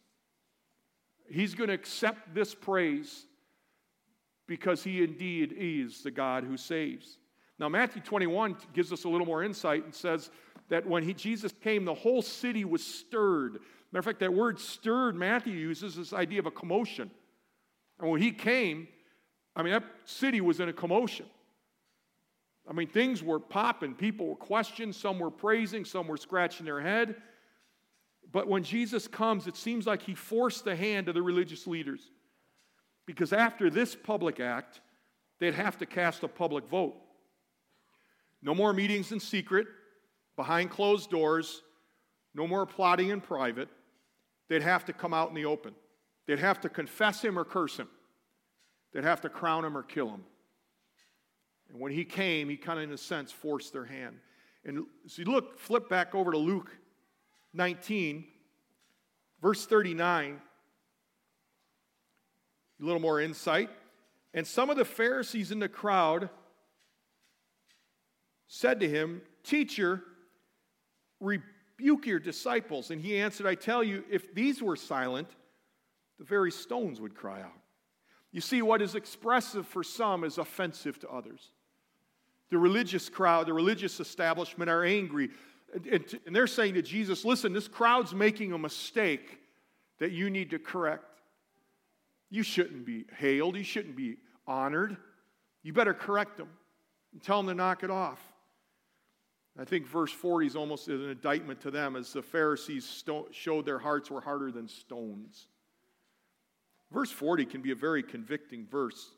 He's 1.28 1.54
going 1.54 1.68
to 1.68 1.74
accept 1.74 2.34
this 2.34 2.54
praise 2.54 3.26
because 4.46 4.82
he 4.82 5.02
indeed 5.02 5.54
is 5.56 6.02
the 6.02 6.10
God 6.10 6.44
who 6.44 6.56
saves. 6.56 7.18
Now, 7.58 7.68
Matthew 7.68 8.00
21 8.02 8.56
gives 8.72 8.92
us 8.92 9.04
a 9.04 9.08
little 9.08 9.26
more 9.26 9.42
insight 9.42 9.84
and 9.84 9.94
says, 9.94 10.30
that 10.68 10.86
when 10.86 11.02
he, 11.02 11.14
Jesus 11.14 11.52
came, 11.62 11.84
the 11.84 11.94
whole 11.94 12.22
city 12.22 12.64
was 12.64 12.84
stirred. 12.84 13.54
Matter 13.92 14.00
of 14.00 14.04
fact, 14.04 14.20
that 14.20 14.32
word 14.32 14.60
stirred, 14.60 15.16
Matthew 15.16 15.54
uses 15.54 15.96
this 15.96 16.12
idea 16.12 16.38
of 16.38 16.46
a 16.46 16.50
commotion. 16.50 17.10
And 17.98 18.10
when 18.10 18.20
he 18.20 18.32
came, 18.32 18.88
I 19.56 19.62
mean, 19.62 19.72
that 19.72 19.84
city 20.04 20.40
was 20.40 20.60
in 20.60 20.68
a 20.68 20.72
commotion. 20.72 21.26
I 22.68 22.74
mean, 22.74 22.88
things 22.88 23.22
were 23.22 23.40
popping. 23.40 23.94
People 23.94 24.26
were 24.26 24.36
questioning. 24.36 24.92
Some 24.92 25.18
were 25.18 25.30
praising. 25.30 25.84
Some 25.84 26.06
were 26.06 26.18
scratching 26.18 26.66
their 26.66 26.80
head. 26.80 27.16
But 28.30 28.46
when 28.46 28.62
Jesus 28.62 29.08
comes, 29.08 29.46
it 29.46 29.56
seems 29.56 29.86
like 29.86 30.02
he 30.02 30.14
forced 30.14 30.66
the 30.66 30.76
hand 30.76 31.08
of 31.08 31.14
the 31.14 31.22
religious 31.22 31.66
leaders. 31.66 32.10
Because 33.06 33.32
after 33.32 33.70
this 33.70 33.96
public 33.96 34.38
act, 34.38 34.82
they'd 35.38 35.54
have 35.54 35.78
to 35.78 35.86
cast 35.86 36.22
a 36.24 36.28
public 36.28 36.68
vote. 36.68 36.94
No 38.42 38.54
more 38.54 38.74
meetings 38.74 39.12
in 39.12 39.18
secret 39.18 39.66
behind 40.38 40.70
closed 40.70 41.10
doors, 41.10 41.62
No 42.32 42.46
more 42.46 42.64
plotting 42.64 43.08
in 43.08 43.20
private. 43.20 43.68
They'd 44.48 44.62
have 44.62 44.84
to 44.84 44.92
come 44.92 45.12
out 45.12 45.28
in 45.28 45.34
the 45.34 45.44
open. 45.44 45.74
They'd 46.26 46.38
have 46.38 46.60
to 46.60 46.68
confess 46.68 47.20
him 47.20 47.36
or 47.36 47.44
curse 47.44 47.76
him. 47.76 47.88
They'd 48.92 49.02
have 49.02 49.20
to 49.22 49.28
crown 49.28 49.64
him 49.64 49.76
or 49.76 49.82
kill 49.82 50.08
him. 50.08 50.22
And 51.68 51.80
when 51.80 51.90
he 51.90 52.04
came, 52.04 52.48
he 52.48 52.56
kind 52.56 52.78
of, 52.78 52.84
in 52.84 52.92
a 52.92 52.96
sense, 52.96 53.32
forced 53.32 53.72
their 53.72 53.84
hand. 53.84 54.20
And 54.64 54.84
so 55.08 55.22
you 55.22 55.30
look, 55.30 55.58
flip 55.58 55.88
back 55.88 56.14
over 56.14 56.30
to 56.30 56.38
Luke 56.38 56.70
19, 57.52 58.24
verse 59.42 59.66
39. 59.66 60.40
A 62.80 62.84
little 62.84 63.00
more 63.00 63.20
insight. 63.20 63.70
And 64.32 64.46
some 64.46 64.70
of 64.70 64.76
the 64.76 64.84
Pharisees 64.84 65.50
in 65.50 65.58
the 65.58 65.68
crowd 65.68 66.30
said 68.46 68.78
to 68.80 68.88
him, 68.88 69.22
Teacher, 69.42 70.02
rebuke 71.20 72.06
your 72.06 72.18
disciples. 72.18 72.90
And 72.90 73.00
he 73.00 73.18
answered, 73.18 73.46
I 73.46 73.54
tell 73.54 73.82
you, 73.82 74.04
if 74.10 74.34
these 74.34 74.62
were 74.62 74.76
silent, 74.76 75.28
the 76.18 76.24
very 76.24 76.50
stones 76.50 77.00
would 77.00 77.14
cry 77.14 77.40
out. 77.40 77.52
You 78.32 78.40
see, 78.40 78.60
what 78.62 78.82
is 78.82 78.94
expressive 78.94 79.66
for 79.66 79.82
some 79.82 80.24
is 80.24 80.38
offensive 80.38 80.98
to 81.00 81.08
others. 81.08 81.50
The 82.50 82.58
religious 82.58 83.08
crowd, 83.08 83.46
the 83.46 83.54
religious 83.54 84.00
establishment 84.00 84.70
are 84.70 84.84
angry. 84.84 85.30
And, 85.74 86.04
they're 86.30 86.46
saying 86.46 86.74
to 86.74 86.82
Jesus, 86.82 87.24
listen, 87.24 87.52
this 87.52 87.68
crowd's 87.68 88.14
making 88.14 88.52
a 88.52 88.58
mistake 88.58 89.38
that 89.98 90.12
you 90.12 90.30
need 90.30 90.50
to 90.50 90.58
correct. 90.58 91.04
You 92.30 92.42
shouldn't 92.42 92.84
be 92.84 93.04
hailed. 93.16 93.56
You 93.56 93.64
shouldn't 93.64 93.96
be 93.96 94.16
honored. 94.46 94.96
You 95.62 95.72
better 95.72 95.94
correct 95.94 96.36
them 96.36 96.48
and 97.12 97.22
tell 97.22 97.38
them 97.38 97.48
to 97.48 97.54
knock 97.54 97.82
it 97.82 97.90
off. 97.90 98.20
I 99.58 99.64
think 99.64 99.86
verse 99.86 100.12
40 100.12 100.46
is 100.46 100.56
almost 100.56 100.86
an 100.86 101.10
indictment 101.10 101.60
to 101.62 101.70
them 101.72 101.96
as 101.96 102.12
the 102.12 102.22
Pharisees 102.22 102.84
sto- 102.84 103.26
showed 103.32 103.66
their 103.66 103.80
hearts 103.80 104.08
were 104.10 104.20
harder 104.20 104.52
than 104.52 104.68
stones. 104.68 105.48
Verse 106.92 107.10
40 107.10 107.44
can 107.44 107.60
be 107.60 107.72
a 107.72 107.74
very 107.74 108.02
convicting 108.02 108.66
verse. 108.66 109.10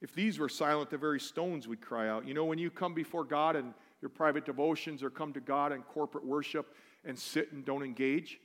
If 0.00 0.14
these 0.14 0.38
were 0.38 0.48
silent, 0.48 0.90
the 0.90 0.98
very 0.98 1.18
stones 1.18 1.66
would 1.66 1.80
cry 1.80 2.08
out. 2.08 2.28
You 2.28 2.34
know, 2.34 2.44
when 2.44 2.58
you 2.58 2.70
come 2.70 2.94
before 2.94 3.24
God 3.24 3.56
and 3.56 3.74
your 4.00 4.08
private 4.08 4.44
devotions 4.44 5.02
or 5.02 5.10
come 5.10 5.32
to 5.32 5.40
God 5.40 5.72
in 5.72 5.82
corporate 5.82 6.24
worship 6.24 6.74
and 7.04 7.18
sit 7.18 7.50
and 7.52 7.64
don't 7.64 7.82
engage, 7.82 8.38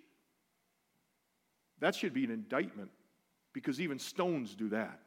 that 1.80 1.94
should 1.94 2.14
be 2.14 2.24
an 2.24 2.32
indictment 2.32 2.90
because 3.54 3.80
even 3.80 4.00
stones 4.00 4.56
do 4.56 4.70
that. 4.70 5.00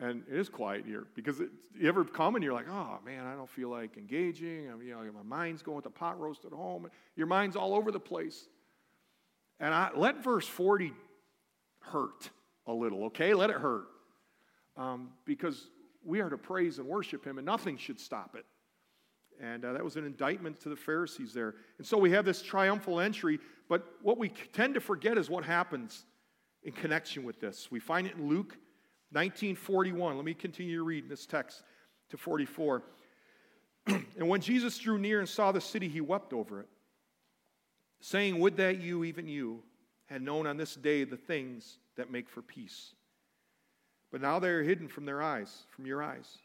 And 0.00 0.22
it 0.32 0.38
is 0.38 0.48
quiet 0.48 0.86
here 0.86 1.06
because 1.14 1.40
it, 1.40 1.50
you 1.78 1.86
ever 1.86 2.04
come 2.04 2.34
and 2.34 2.42
you're 2.42 2.54
like, 2.54 2.68
oh 2.70 2.98
man, 3.04 3.26
I 3.26 3.34
don't 3.34 3.50
feel 3.50 3.68
like 3.68 3.98
engaging. 3.98 4.70
I'm, 4.70 4.80
you 4.80 4.94
know, 4.94 5.02
my 5.12 5.22
mind's 5.22 5.62
going 5.62 5.82
the 5.82 5.90
pot 5.90 6.18
roast 6.18 6.46
at 6.46 6.52
home. 6.52 6.88
Your 7.16 7.26
mind's 7.26 7.54
all 7.54 7.74
over 7.74 7.92
the 7.92 8.00
place. 8.00 8.48
And 9.60 9.74
I, 9.74 9.90
let 9.94 10.24
verse 10.24 10.46
40 10.46 10.94
hurt 11.80 12.30
a 12.66 12.72
little, 12.72 13.04
okay? 13.04 13.34
Let 13.34 13.50
it 13.50 13.56
hurt. 13.56 13.88
Um, 14.74 15.10
because 15.26 15.68
we 16.02 16.20
are 16.20 16.30
to 16.30 16.38
praise 16.38 16.78
and 16.78 16.88
worship 16.88 17.26
him, 17.26 17.36
and 17.36 17.44
nothing 17.44 17.76
should 17.76 18.00
stop 18.00 18.34
it. 18.34 18.46
And 19.38 19.66
uh, 19.66 19.74
that 19.74 19.84
was 19.84 19.96
an 19.96 20.06
indictment 20.06 20.60
to 20.62 20.70
the 20.70 20.76
Pharisees 20.76 21.34
there. 21.34 21.56
And 21.76 21.86
so 21.86 21.98
we 21.98 22.10
have 22.12 22.24
this 22.24 22.40
triumphal 22.40 23.00
entry, 23.00 23.38
but 23.68 23.86
what 24.00 24.16
we 24.16 24.30
tend 24.30 24.72
to 24.74 24.80
forget 24.80 25.18
is 25.18 25.28
what 25.28 25.44
happens 25.44 26.06
in 26.62 26.72
connection 26.72 27.22
with 27.22 27.38
this. 27.38 27.70
We 27.70 27.80
find 27.80 28.06
it 28.06 28.16
in 28.16 28.28
Luke 28.28 28.56
1941. 29.12 30.16
Let 30.16 30.24
me 30.24 30.34
continue 30.34 30.76
to 30.76 30.84
read 30.84 31.08
this 31.08 31.26
text 31.26 31.62
to 32.10 32.16
44. 32.16 32.82
and 33.86 34.28
when 34.28 34.40
Jesus 34.40 34.78
drew 34.78 34.98
near 34.98 35.20
and 35.20 35.28
saw 35.28 35.52
the 35.52 35.60
city, 35.60 35.88
he 35.88 36.00
wept 36.00 36.32
over 36.32 36.60
it, 36.60 36.68
saying, 38.00 38.38
Would 38.38 38.56
that 38.58 38.80
you, 38.80 39.04
even 39.04 39.26
you, 39.26 39.62
had 40.06 40.22
known 40.22 40.46
on 40.46 40.56
this 40.56 40.74
day 40.74 41.04
the 41.04 41.16
things 41.16 41.78
that 41.96 42.10
make 42.10 42.28
for 42.28 42.42
peace. 42.42 42.94
But 44.10 44.20
now 44.20 44.38
they 44.38 44.48
are 44.48 44.62
hidden 44.62 44.88
from 44.88 45.04
their 45.04 45.22
eyes, 45.22 45.64
from 45.74 45.86
your 45.86 46.02
eyes. 46.02 46.38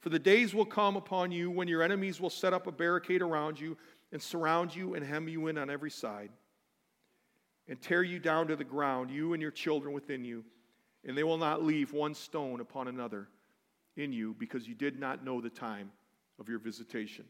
For 0.00 0.10
the 0.10 0.18
days 0.18 0.54
will 0.54 0.64
come 0.64 0.96
upon 0.96 1.32
you 1.32 1.50
when 1.50 1.68
your 1.68 1.82
enemies 1.82 2.20
will 2.20 2.30
set 2.30 2.52
up 2.52 2.66
a 2.66 2.72
barricade 2.72 3.20
around 3.20 3.60
you 3.60 3.76
and 4.12 4.22
surround 4.22 4.74
you 4.74 4.94
and 4.94 5.04
hem 5.04 5.28
you 5.28 5.48
in 5.48 5.58
on 5.58 5.70
every 5.70 5.90
side 5.90 6.30
and 7.68 7.80
tear 7.80 8.02
you 8.02 8.18
down 8.18 8.46
to 8.48 8.56
the 8.56 8.64
ground, 8.64 9.10
you 9.10 9.32
and 9.32 9.42
your 9.42 9.50
children 9.50 9.92
within 9.92 10.24
you 10.24 10.44
and 11.06 11.16
they 11.16 11.24
will 11.24 11.38
not 11.38 11.62
leave 11.62 11.92
one 11.92 12.14
stone 12.14 12.60
upon 12.60 12.88
another 12.88 13.28
in 13.96 14.12
you 14.12 14.34
because 14.38 14.68
you 14.68 14.74
did 14.74 14.98
not 14.98 15.24
know 15.24 15.40
the 15.40 15.50
time 15.50 15.90
of 16.38 16.48
your 16.48 16.58
visitation. 16.58 17.24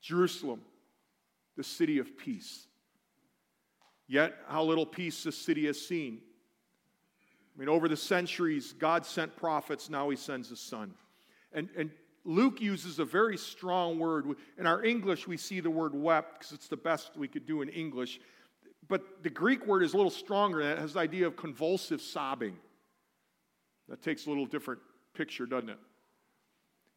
Jerusalem, 0.00 0.60
the 1.56 1.64
city 1.64 1.98
of 1.98 2.16
peace. 2.16 2.66
Yet, 4.06 4.34
how 4.46 4.62
little 4.62 4.86
peace 4.86 5.24
this 5.24 5.36
city 5.36 5.66
has 5.66 5.80
seen. 5.80 6.20
I 7.54 7.58
mean, 7.58 7.68
over 7.68 7.88
the 7.88 7.96
centuries, 7.96 8.72
God 8.72 9.04
sent 9.04 9.34
prophets, 9.36 9.90
now 9.90 10.08
He 10.10 10.16
sends 10.16 10.50
His 10.50 10.60
Son. 10.60 10.94
And, 11.52 11.68
and 11.76 11.90
Luke 12.24 12.60
uses 12.60 12.98
a 12.98 13.04
very 13.04 13.36
strong 13.36 13.98
word. 13.98 14.26
In 14.58 14.66
our 14.66 14.84
English, 14.84 15.26
we 15.26 15.36
see 15.36 15.60
the 15.60 15.70
word 15.70 15.94
wept 15.94 16.38
because 16.38 16.52
it's 16.52 16.68
the 16.68 16.76
best 16.76 17.16
we 17.16 17.28
could 17.28 17.46
do 17.46 17.62
in 17.62 17.68
English. 17.68 18.20
But 18.88 19.22
the 19.22 19.30
Greek 19.30 19.66
word 19.66 19.82
is 19.82 19.94
a 19.94 19.96
little 19.96 20.10
stronger. 20.10 20.60
It 20.60 20.78
has 20.78 20.92
the 20.92 21.00
idea 21.00 21.26
of 21.26 21.36
convulsive 21.36 22.00
sobbing. 22.00 22.56
That 23.88 24.02
takes 24.02 24.26
a 24.26 24.28
little 24.28 24.46
different 24.46 24.80
picture, 25.14 25.46
doesn't 25.46 25.70
it? 25.70 25.78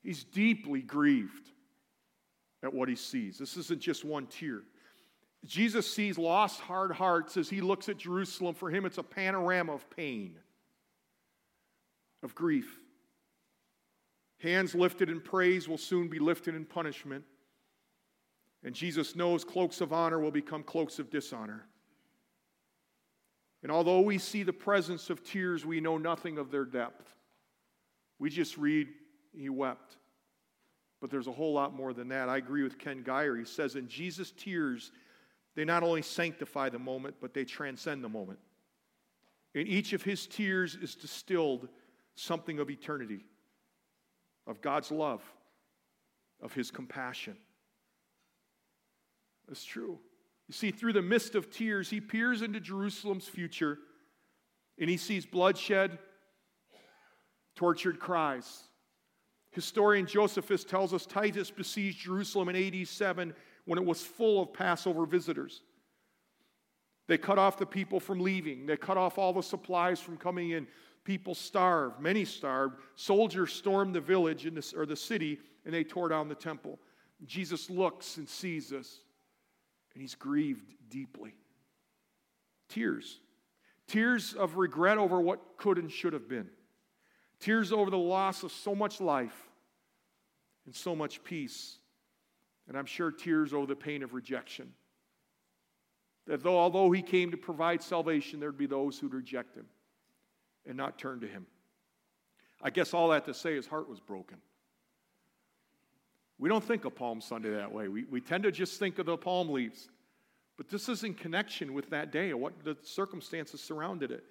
He's 0.03 0.23
deeply 0.23 0.81
grieved 0.81 1.49
at 2.63 2.73
what 2.73 2.89
he 2.89 2.95
sees. 2.95 3.37
This 3.37 3.57
isn't 3.57 3.81
just 3.81 4.05
one 4.05 4.27
tear. 4.27 4.61
Jesus 5.45 5.91
sees 5.91 6.17
lost, 6.17 6.59
hard 6.59 6.91
hearts 6.91 7.37
as 7.37 7.49
he 7.49 7.61
looks 7.61 7.89
at 7.89 7.97
Jerusalem. 7.97 8.55
For 8.55 8.69
him, 8.69 8.85
it's 8.85 8.97
a 8.97 9.03
panorama 9.03 9.73
of 9.73 9.89
pain, 9.89 10.37
of 12.23 12.35
grief. 12.35 12.79
Hands 14.39 14.73
lifted 14.75 15.09
in 15.09 15.21
praise 15.21 15.67
will 15.67 15.77
soon 15.77 16.07
be 16.07 16.19
lifted 16.19 16.55
in 16.55 16.65
punishment. 16.65 17.23
And 18.63 18.75
Jesus 18.75 19.15
knows 19.15 19.45
cloaks 19.45 19.79
of 19.79 19.93
honor 19.93 20.19
will 20.19 20.31
become 20.31 20.63
cloaks 20.63 20.99
of 20.99 21.09
dishonor. 21.09 21.65
And 23.61 23.71
although 23.71 24.01
we 24.01 24.17
see 24.17 24.43
the 24.43 24.53
presence 24.53 25.09
of 25.09 25.23
tears, 25.23 25.65
we 25.65 25.81
know 25.81 25.97
nothing 25.97 26.37
of 26.37 26.51
their 26.51 26.65
depth. 26.65 27.13
We 28.17 28.29
just 28.29 28.57
read, 28.57 28.87
he 29.33 29.49
wept. 29.49 29.97
But 31.01 31.09
there's 31.09 31.27
a 31.27 31.31
whole 31.31 31.53
lot 31.53 31.73
more 31.73 31.93
than 31.93 32.09
that. 32.09 32.29
I 32.29 32.37
agree 32.37 32.63
with 32.63 32.77
Ken 32.77 33.03
Gire. 33.03 33.35
He 33.35 33.45
says, 33.45 33.75
in 33.75 33.87
Jesus' 33.87 34.31
tears, 34.31 34.91
they 35.55 35.65
not 35.65 35.83
only 35.83 36.01
sanctify 36.01 36.69
the 36.69 36.79
moment, 36.79 37.15
but 37.19 37.33
they 37.33 37.45
transcend 37.45 38.03
the 38.03 38.09
moment. 38.09 38.39
In 39.53 39.67
each 39.67 39.93
of 39.93 40.03
his 40.03 40.27
tears 40.27 40.75
is 40.75 40.95
distilled 40.95 41.67
something 42.15 42.59
of 42.59 42.69
eternity, 42.69 43.25
of 44.45 44.61
God's 44.61 44.91
love, 44.91 45.21
of 46.41 46.53
his 46.53 46.71
compassion. 46.71 47.35
It's 49.49 49.63
true. 49.63 49.99
You 50.49 50.53
see, 50.53 50.71
through 50.71 50.93
the 50.93 51.03
mist 51.03 51.35
of 51.35 51.51
tears, 51.51 51.91
he 51.91 52.01
peers 52.01 52.41
into 52.41 52.59
Jerusalem's 52.59 53.27
future 53.27 53.77
and 54.79 54.89
he 54.89 54.97
sees 54.97 55.23
bloodshed, 55.23 55.99
tortured 57.55 57.99
cries. 57.99 58.63
Historian 59.51 60.07
Josephus 60.07 60.63
tells 60.63 60.91
us 60.91 61.05
Titus 61.05 61.51
besieged 61.51 61.99
Jerusalem 61.99 62.49
in 62.49 62.55
AD 62.55 62.87
7 62.87 63.31
when 63.65 63.77
it 63.77 63.85
was 63.85 64.01
full 64.01 64.41
of 64.41 64.51
Passover 64.51 65.05
visitors. 65.05 65.61
They 67.07 67.19
cut 67.19 67.37
off 67.37 67.59
the 67.59 67.65
people 67.67 67.99
from 67.99 68.19
leaving, 68.19 68.65
they 68.65 68.75
cut 68.75 68.97
off 68.97 69.19
all 69.19 69.33
the 69.33 69.43
supplies 69.43 69.99
from 69.99 70.17
coming 70.17 70.49
in. 70.49 70.65
People 71.03 71.35
starved, 71.35 71.99
many 71.99 72.25
starved. 72.25 72.75
Soldiers 72.95 73.53
stormed 73.53 73.93
the 73.93 74.01
village 74.01 74.45
the, 74.55 74.73
or 74.75 74.87
the 74.87 74.95
city 74.95 75.39
and 75.63 75.73
they 75.73 75.83
tore 75.83 76.09
down 76.09 76.27
the 76.27 76.33
temple. 76.33 76.79
Jesus 77.25 77.69
looks 77.69 78.17
and 78.17 78.27
sees 78.27 78.69
this 78.69 79.01
and 79.93 80.01
he's 80.01 80.15
grieved 80.15 80.73
deeply. 80.89 81.35
Tears. 82.69 83.19
Tears 83.87 84.33
of 84.33 84.57
regret 84.57 84.97
over 84.97 85.19
what 85.19 85.57
could 85.57 85.77
and 85.77 85.91
should 85.91 86.13
have 86.13 86.29
been. 86.29 86.49
Tears 87.39 87.71
over 87.71 87.89
the 87.89 87.97
loss 87.97 88.43
of 88.43 88.51
so 88.51 88.75
much 88.75 89.01
life 89.01 89.49
and 90.65 90.75
so 90.75 90.95
much 90.95 91.23
peace. 91.23 91.77
And 92.67 92.77
I'm 92.77 92.85
sure 92.85 93.11
tears 93.11 93.53
over 93.53 93.65
the 93.65 93.75
pain 93.75 94.03
of 94.03 94.13
rejection. 94.13 94.71
That 96.27 96.43
though, 96.43 96.59
although 96.59 96.91
he 96.91 97.01
came 97.01 97.31
to 97.31 97.37
provide 97.37 97.81
salvation, 97.81 98.39
there'd 98.39 98.57
be 98.57 98.67
those 98.67 98.99
who'd 98.99 99.15
reject 99.15 99.55
him 99.55 99.65
and 100.67 100.77
not 100.77 100.99
turn 100.99 101.19
to 101.21 101.27
him. 101.27 101.47
I 102.61 102.69
guess 102.69 102.93
all 102.93 103.09
that 103.09 103.25
to 103.25 103.33
say 103.33 103.55
his 103.55 103.65
heart 103.65 103.89
was 103.89 103.99
broken. 103.99 104.37
We 106.39 106.47
don't 106.47 106.63
think 106.63 106.85
of 106.85 106.95
Palm 106.95 107.19
Sunday 107.21 107.49
that 107.51 107.71
way. 107.71 107.89
We, 107.89 108.05
we 108.05 108.21
tend 108.21 108.43
to 108.43 108.51
just 108.51 108.79
think 108.79 108.97
of 108.97 109.05
the 109.05 109.17
palm 109.17 109.49
leaves. 109.49 109.89
But 110.57 110.69
this 110.69 110.89
is 110.89 111.03
in 111.03 111.13
connection 111.13 111.73
with 111.73 111.89
that 111.89 112.11
day 112.11 112.31
and 112.31 112.39
what 112.39 112.63
the 112.63 112.77
circumstances 112.81 113.61
surrounded 113.61 114.11
it. 114.11 114.23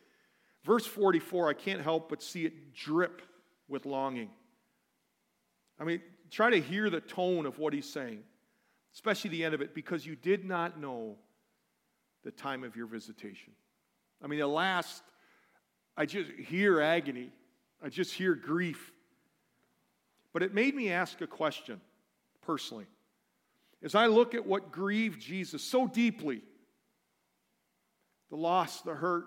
Verse 0.64 0.86
44, 0.86 1.48
I 1.50 1.52
can't 1.52 1.82
help 1.82 2.08
but 2.08 2.22
see 2.22 2.44
it 2.44 2.74
drip 2.74 3.22
with 3.68 3.86
longing. 3.86 4.30
I 5.78 5.84
mean, 5.84 6.00
try 6.30 6.50
to 6.50 6.60
hear 6.60 6.90
the 6.90 7.00
tone 7.00 7.46
of 7.46 7.58
what 7.58 7.72
he's 7.72 7.88
saying. 7.88 8.22
especially 8.94 9.30
the 9.30 9.44
end 9.44 9.54
of 9.54 9.60
it, 9.60 9.74
because 9.74 10.04
you 10.04 10.16
did 10.16 10.44
not 10.44 10.80
know 10.80 11.16
the 12.24 12.30
time 12.30 12.64
of 12.64 12.74
your 12.74 12.86
visitation. 12.86 13.52
I 14.22 14.26
mean, 14.26 14.40
the 14.40 14.46
last, 14.46 15.02
I 15.96 16.06
just 16.06 16.30
hear 16.32 16.80
agony, 16.80 17.30
I 17.82 17.90
just 17.90 18.12
hear 18.12 18.34
grief. 18.34 18.92
But 20.32 20.42
it 20.42 20.52
made 20.52 20.74
me 20.74 20.90
ask 20.90 21.20
a 21.20 21.26
question 21.26 21.80
personally. 22.48 22.86
As 23.82 23.94
I 23.94 24.06
look 24.06 24.34
at 24.34 24.46
what 24.46 24.72
grieved 24.72 25.20
Jesus 25.20 25.62
so 25.62 25.86
deeply 25.86 26.40
the 28.30 28.36
loss, 28.36 28.80
the 28.80 28.94
hurt, 28.94 29.26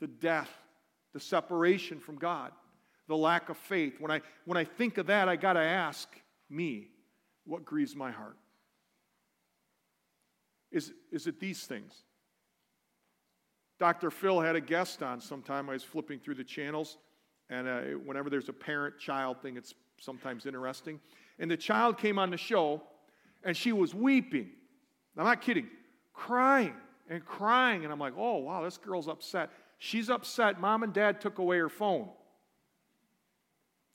the 0.00 0.08
death, 0.08 0.50
the 1.14 1.20
separation 1.20 2.00
from 2.00 2.16
God, 2.16 2.50
the 3.06 3.16
lack 3.16 3.50
of 3.50 3.56
faith 3.56 4.00
when 4.00 4.10
I, 4.10 4.20
when 4.46 4.58
I 4.58 4.64
think 4.64 4.98
of 4.98 5.06
that, 5.06 5.28
I 5.28 5.36
got 5.36 5.52
to 5.52 5.60
ask 5.60 6.08
me 6.48 6.88
what 7.44 7.64
grieves 7.64 7.94
my 7.94 8.10
heart. 8.10 8.36
Is, 10.72 10.92
is 11.12 11.28
it 11.28 11.38
these 11.38 11.64
things? 11.64 11.92
Dr. 13.78 14.10
Phil 14.10 14.40
had 14.40 14.56
a 14.56 14.60
guest 14.60 15.04
on 15.04 15.20
sometime. 15.20 15.70
I 15.70 15.74
was 15.74 15.84
flipping 15.84 16.18
through 16.18 16.34
the 16.34 16.44
channels, 16.44 16.98
and 17.48 17.68
uh, 17.68 17.80
whenever 18.04 18.28
there's 18.28 18.48
a 18.48 18.52
parent 18.52 18.98
child 18.98 19.40
thing, 19.40 19.56
it's 19.56 19.74
sometimes 20.00 20.46
interesting. 20.46 21.00
And 21.40 21.50
the 21.50 21.56
child 21.56 21.98
came 21.98 22.18
on 22.18 22.30
the 22.30 22.36
show, 22.36 22.82
and 23.42 23.56
she 23.56 23.72
was 23.72 23.94
weeping. 23.94 24.50
I'm 25.16 25.24
not 25.24 25.40
kidding, 25.40 25.68
crying 26.12 26.74
and 27.08 27.24
crying. 27.24 27.82
And 27.84 27.92
I'm 27.92 27.98
like, 27.98 28.12
oh, 28.16 28.36
wow, 28.36 28.62
this 28.62 28.76
girl's 28.76 29.08
upset. 29.08 29.50
She's 29.78 30.10
upset. 30.10 30.60
Mom 30.60 30.82
and 30.82 30.92
dad 30.92 31.20
took 31.20 31.38
away 31.38 31.58
her 31.58 31.70
phone. 31.70 32.10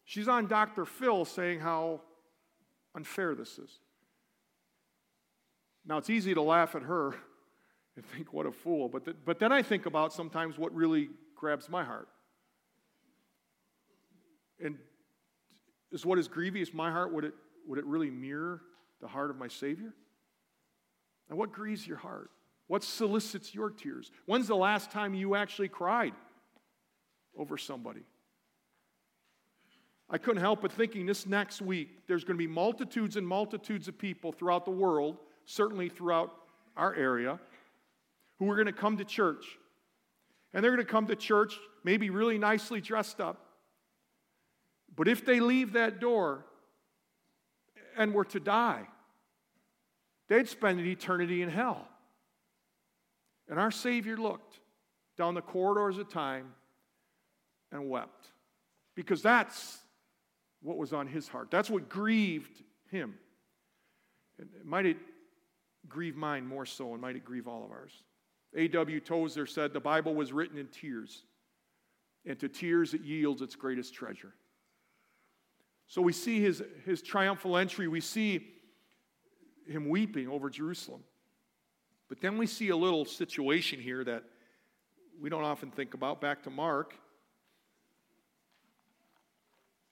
She's 0.04 0.28
on 0.28 0.48
Dr. 0.48 0.86
Phil 0.86 1.24
saying 1.24 1.60
how 1.60 2.02
unfair 2.96 3.36
this 3.36 3.58
is. 3.60 3.80
Now, 5.86 5.98
it's 5.98 6.10
easy 6.10 6.34
to 6.34 6.42
laugh 6.42 6.76
at 6.76 6.82
her 6.82 7.16
and 7.96 8.06
think, 8.06 8.34
what 8.34 8.48
a 8.48 8.52
fool. 8.52 8.90
But, 8.90 9.06
the, 9.06 9.14
but 9.14 9.40
then 9.40 9.52
I 9.52 9.62
think 9.62 9.86
about 9.86 10.14
sometimes 10.14 10.58
what 10.58 10.74
really 10.74 11.10
grabs 11.36 11.70
my 11.70 11.84
heart. 11.84 12.08
And 14.64 14.78
is 15.92 16.06
what 16.06 16.20
is 16.20 16.28
grievous 16.28 16.74
my 16.74 16.92
heart, 16.92 17.14
would 17.14 17.26
it, 17.26 17.34
would 17.68 17.80
it 17.80 17.86
really 17.86 18.10
mirror 18.10 18.62
the 19.02 19.08
heart 19.08 19.30
of 19.30 19.38
my 19.38 19.48
Savior? 19.48 19.94
And 21.30 21.38
what 21.38 21.52
grieves 21.52 21.88
your 21.88 21.98
heart? 21.98 22.30
What 22.68 22.84
solicits 22.84 23.54
your 23.54 23.70
tears? 23.70 24.12
When's 24.26 24.48
the 24.48 24.56
last 24.56 24.92
time 24.92 25.14
you 25.14 25.36
actually 25.36 25.68
cried 25.68 26.14
over 27.38 27.58
somebody? 27.58 28.02
I 30.10 30.18
couldn't 30.18 30.42
help 30.42 30.62
but 30.62 30.72
thinking 30.72 31.06
this 31.06 31.26
next 31.26 31.62
week 31.62 32.08
there's 32.08 32.24
going 32.24 32.38
to 32.38 32.44
be 32.44 32.48
multitudes 32.48 33.18
and 33.18 33.28
multitudes 33.28 33.88
of 33.88 33.98
people 33.98 34.32
throughout 34.32 34.66
the 34.66 34.72
world, 34.72 35.18
certainly 35.46 35.90
throughout 35.90 36.32
our 36.78 36.94
area, 36.94 37.40
who 38.40 38.50
are 38.50 38.56
going 38.56 38.68
to 38.68 38.74
come 38.74 38.98
to 38.98 39.06
church. 39.06 39.46
And 40.54 40.64
they're 40.64 40.72
going 40.72 40.86
to 40.86 40.92
come 40.92 41.08
to 41.08 41.16
church 41.16 41.56
maybe 41.84 42.10
really 42.10 42.38
nicely 42.38 42.82
dressed 42.82 43.20
up. 43.20 43.45
But 44.96 45.08
if 45.08 45.26
they 45.26 45.40
leave 45.40 45.74
that 45.74 46.00
door 46.00 46.46
and 47.98 48.14
were 48.14 48.26
to 48.26 48.40
die, 48.40 48.88
they'd 50.28 50.48
spend 50.48 50.80
an 50.80 50.86
eternity 50.86 51.42
in 51.42 51.50
hell. 51.50 51.88
And 53.50 53.60
our 53.60 53.72
Savior 53.72 54.18
looked 54.18 54.60
down 55.18 55.34
the 55.34 55.42
corridors 55.42 55.98
of 55.98 56.10
time 56.10 56.54
and 57.72 57.90
wept 57.90 58.32
because 58.96 59.22
that's 59.22 59.80
what 60.62 60.78
was 60.78 60.94
on 60.94 61.08
his 61.08 61.28
heart. 61.28 61.52
That's 61.52 61.70
what 61.70 61.90
grieved 61.90 62.64
him. 62.90 63.16
And 64.40 64.50
might 64.64 64.86
it 64.86 64.98
grieve 65.88 66.16
mine 66.16 66.46
more 66.46 66.66
so, 66.66 66.94
and 66.94 67.02
might 67.02 67.16
it 67.16 67.24
grieve 67.24 67.48
all 67.48 67.64
of 67.64 67.72
ours? 67.72 68.04
A.W. 68.56 69.00
Tozer 69.00 69.46
said 69.46 69.74
the 69.74 69.80
Bible 69.80 70.16
was 70.16 70.34
written 70.34 70.58
in 70.58 70.68
tears, 70.68 71.24
and 72.26 72.40
to 72.40 72.50
tears 72.50 72.94
it 72.94 73.02
yields 73.02 73.42
its 73.42 73.56
greatest 73.56 73.94
treasure. 73.94 74.34
So 75.88 76.02
we 76.02 76.14
see 76.14 76.42
his, 76.42 76.64
his 76.86 77.02
triumphal 77.02 77.58
entry, 77.58 77.88
we 77.88 78.02
see 78.02 78.48
him 79.68 79.90
weeping 79.90 80.28
over 80.28 80.50
Jerusalem. 80.50 81.04
But 82.08 82.22
then 82.22 82.38
we 82.38 82.48
see 82.48 82.70
a 82.70 82.76
little 82.76 83.06
situation 83.06 83.80
here 83.80 84.04
that 84.04 84.24
we 85.20 85.30
don't 85.30 85.44
often 85.44 85.72
think 85.72 85.94
about. 85.94 86.22
Back 86.22 86.44
to 86.44 86.50
Mark. 86.50 86.96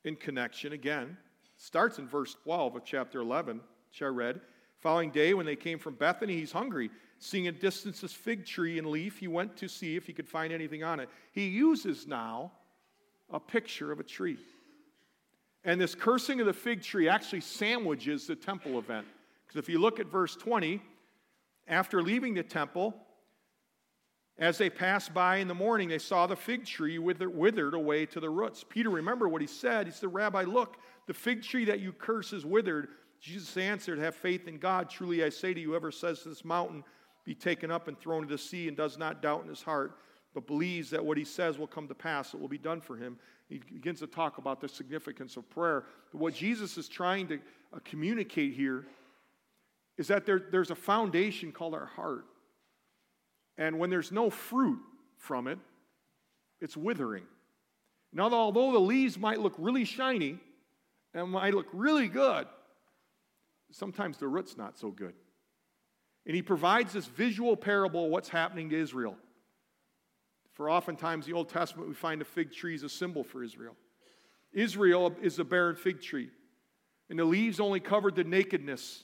In 0.03 0.15
connection, 0.15 0.73
again, 0.73 1.17
starts 1.57 1.97
in 1.97 2.07
verse 2.07 2.35
12 2.43 2.75
of 2.75 2.85
chapter 2.85 3.19
11, 3.19 3.61
which 3.89 4.01
I 4.01 4.07
read. 4.07 4.41
Following 4.81 5.11
day, 5.11 5.33
when 5.33 5.45
they 5.45 5.55
came 5.55 5.79
from 5.79 5.95
Bethany, 5.95 6.35
he's 6.35 6.51
hungry. 6.51 6.89
Seeing 7.19 7.47
a 7.47 7.53
distance 7.53 8.01
this 8.01 8.11
fig 8.11 8.45
tree 8.45 8.77
and 8.77 8.87
leaf, 8.87 9.17
he 9.17 9.29
went 9.29 9.55
to 9.57 9.69
see 9.69 9.95
if 9.95 10.05
he 10.05 10.11
could 10.11 10.27
find 10.27 10.51
anything 10.51 10.83
on 10.83 10.99
it. 10.99 11.07
He 11.31 11.47
uses 11.47 12.05
now 12.05 12.51
a 13.31 13.39
picture 13.39 13.93
of 13.93 14.01
a 14.01 14.03
tree. 14.03 14.37
And 15.65 15.79
this 15.79 15.95
cursing 15.95 16.39
of 16.39 16.45
the 16.45 16.53
fig 16.53 16.81
tree 16.81 17.07
actually 17.07 17.41
sandwiches 17.41 18.27
the 18.27 18.35
temple 18.35 18.77
event. 18.77 19.07
Because 19.45 19.59
if 19.59 19.69
you 19.69 19.79
look 19.79 19.99
at 19.99 20.07
verse 20.07 20.35
20, 20.35 20.81
after 21.67 22.01
leaving 22.01 22.33
the 22.33 22.43
temple, 22.43 22.93
as 24.37 24.57
they 24.57 24.69
passed 24.69 25.13
by 25.13 25.37
in 25.37 25.47
the 25.47 25.53
morning, 25.53 25.89
they 25.89 25.99
saw 25.99 26.27
the 26.27 26.35
fig 26.35 26.65
tree 26.65 26.97
withered 26.97 27.73
away 27.73 28.05
to 28.07 28.19
the 28.19 28.29
roots. 28.29 28.65
Peter, 28.67 28.89
remember 28.89 29.29
what 29.29 29.41
he 29.41 29.47
said. 29.47 29.85
He 29.85 29.93
said, 29.93 30.13
Rabbi, 30.13 30.43
look, 30.43 30.77
the 31.07 31.13
fig 31.13 31.43
tree 31.43 31.65
that 31.65 31.79
you 31.79 31.93
curse 31.93 32.33
is 32.33 32.45
withered. 32.45 32.89
Jesus 33.21 33.55
answered, 33.55 33.99
Have 33.99 34.15
faith 34.15 34.47
in 34.47 34.57
God. 34.57 34.89
Truly 34.89 35.23
I 35.23 35.29
say 35.29 35.53
to 35.53 35.59
you, 35.59 35.69
whoever 35.69 35.91
says 35.91 36.23
to 36.23 36.29
this 36.29 36.43
mountain, 36.43 36.83
be 37.23 37.35
taken 37.35 37.71
up 37.71 37.87
and 37.87 37.97
thrown 37.97 38.23
into 38.23 38.33
the 38.33 38.37
sea, 38.37 38.67
and 38.67 38.75
does 38.75 38.97
not 38.97 39.21
doubt 39.21 39.43
in 39.43 39.49
his 39.49 39.61
heart, 39.61 39.97
but 40.33 40.47
believes 40.47 40.89
that 40.89 41.03
what 41.03 41.17
he 41.17 41.23
says 41.23 41.57
will 41.57 41.67
come 41.67 41.87
to 41.87 41.93
pass, 41.93 42.33
it 42.33 42.39
will 42.39 42.47
be 42.47 42.57
done 42.57 42.81
for 42.81 42.95
him. 42.95 43.17
He 43.49 43.59
begins 43.59 43.99
to 43.99 44.07
talk 44.07 44.37
about 44.37 44.61
the 44.61 44.67
significance 44.67 45.37
of 45.37 45.49
prayer. 45.49 45.85
But 46.11 46.21
what 46.21 46.33
Jesus 46.33 46.77
is 46.77 46.87
trying 46.87 47.27
to 47.27 47.39
uh, 47.73 47.79
communicate 47.83 48.53
here 48.53 48.85
is 49.97 50.07
that 50.07 50.25
there, 50.25 50.41
there's 50.51 50.71
a 50.71 50.75
foundation 50.75 51.51
called 51.51 51.73
our 51.73 51.85
heart. 51.85 52.25
And 53.57 53.77
when 53.77 53.89
there's 53.89 54.11
no 54.11 54.29
fruit 54.29 54.79
from 55.17 55.47
it, 55.47 55.59
it's 56.59 56.75
withering. 56.75 57.25
Now, 58.11 58.29
although 58.29 58.71
the 58.71 58.79
leaves 58.79 59.17
might 59.17 59.39
look 59.39 59.53
really 59.57 59.85
shiny 59.85 60.39
and 61.13 61.29
might 61.29 61.53
look 61.53 61.67
really 61.73 62.07
good, 62.07 62.47
sometimes 63.71 64.17
the 64.17 64.27
root's 64.27 64.57
not 64.57 64.77
so 64.77 64.89
good. 64.89 65.13
And 66.25 66.35
he 66.35 66.41
provides 66.41 66.93
this 66.93 67.05
visual 67.05 67.55
parable 67.55 68.05
of 68.05 68.11
what's 68.11 68.29
happening 68.29 68.69
to 68.69 68.79
Israel. 68.79 69.17
For 70.53 70.69
oftentimes, 70.69 71.25
the 71.25 71.33
Old 71.33 71.49
Testament, 71.49 71.89
we 71.89 71.95
find 71.95 72.21
a 72.21 72.25
fig 72.25 72.53
tree 72.53 72.75
is 72.75 72.83
a 72.83 72.89
symbol 72.89 73.23
for 73.23 73.43
Israel. 73.43 73.75
Israel 74.53 75.13
is 75.21 75.39
a 75.39 75.43
barren 75.43 75.75
fig 75.75 76.01
tree, 76.01 76.29
and 77.09 77.17
the 77.17 77.25
leaves 77.25 77.59
only 77.59 77.79
covered 77.79 78.15
the 78.15 78.23
nakedness, 78.23 79.03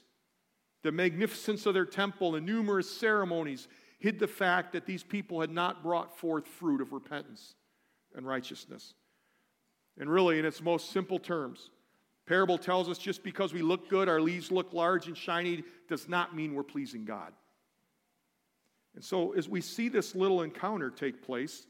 the 0.84 0.92
magnificence 0.92 1.66
of 1.66 1.74
their 1.74 1.86
temple, 1.86 2.34
the 2.34 2.42
numerous 2.42 2.90
ceremonies 2.90 3.68
hid 3.98 4.20
the 4.20 4.28
fact 4.28 4.74
that 4.74 4.86
these 4.86 5.04
people 5.04 5.42
had 5.42 5.50
not 5.50 5.84
brought 5.84 6.18
forth 6.18 6.48
fruit 6.48 6.82
of 6.82 6.94
repentance 6.94 7.56
and 8.16 8.26
righteousness. 8.26 8.94
And 9.98 10.10
really, 10.10 10.40
in 10.40 10.46
its 10.46 10.62
most 10.62 10.92
simple 10.92 11.20
terms, 11.20 11.72
parable 12.26 12.58
tells 12.58 12.88
us 12.88 12.98
just 12.98 13.24
because 13.24 13.54
we 13.54 13.62
look 13.62 13.90
good, 13.90 14.08
our 14.08 14.22
leaves 14.22 14.52
look 14.52 14.72
large 14.72 15.08
and 15.08 15.18
shiny, 15.18 15.64
does 15.90 16.08
not 16.08 16.36
mean 16.36 16.54
we're 16.54 16.64
pleasing 16.64 17.04
God. 17.04 17.34
And 18.96 19.04
so, 19.04 19.34
as 19.34 19.48
we 19.48 19.62
see 19.62 19.90
this 19.90 20.16
little 20.16 20.42
encounter 20.42 20.90
take 20.90 21.22
place, 21.24 21.68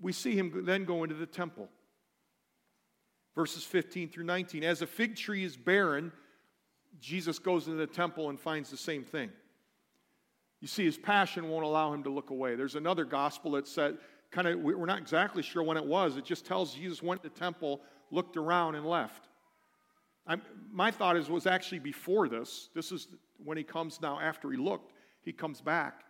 we 0.00 0.12
see 0.12 0.36
him 0.36 0.64
then 0.64 0.84
go 0.84 1.02
into 1.02 1.14
the 1.14 1.26
temple. 1.26 1.68
Verses 3.34 3.64
15 3.64 4.10
through 4.10 4.24
19. 4.24 4.62
As 4.62 4.82
a 4.82 4.86
fig 4.86 5.16
tree 5.16 5.44
is 5.44 5.56
barren, 5.56 6.12
Jesus 7.00 7.38
goes 7.38 7.66
into 7.66 7.78
the 7.78 7.86
temple 7.86 8.28
and 8.28 8.38
finds 8.38 8.70
the 8.70 8.76
same 8.76 9.04
thing. 9.04 9.30
You 10.60 10.68
see, 10.68 10.84
his 10.84 10.98
passion 10.98 11.48
won't 11.48 11.64
allow 11.64 11.92
him 11.92 12.04
to 12.04 12.10
look 12.10 12.30
away. 12.30 12.54
There's 12.54 12.76
another 12.76 13.04
gospel 13.04 13.52
that 13.52 13.66
said, 13.66 13.98
kind 14.30 14.46
of, 14.46 14.60
we're 14.60 14.86
not 14.86 14.98
exactly 14.98 15.42
sure 15.42 15.62
when 15.62 15.76
it 15.76 15.84
was. 15.84 16.16
It 16.16 16.24
just 16.24 16.46
tells 16.46 16.74
Jesus 16.74 17.02
went 17.02 17.22
to 17.22 17.28
the 17.28 17.38
temple, 17.38 17.80
looked 18.10 18.36
around, 18.36 18.76
and 18.76 18.86
left. 18.86 19.28
I'm, 20.26 20.40
my 20.70 20.90
thought 20.90 21.16
is 21.16 21.28
was 21.28 21.46
actually 21.46 21.80
before 21.80 22.28
this. 22.28 22.68
This 22.74 22.92
is 22.92 23.08
when 23.42 23.56
he 23.56 23.64
comes 23.64 24.00
now 24.00 24.20
after 24.20 24.50
he 24.50 24.56
looked, 24.56 24.92
he 25.24 25.32
comes 25.32 25.60
back. 25.60 26.02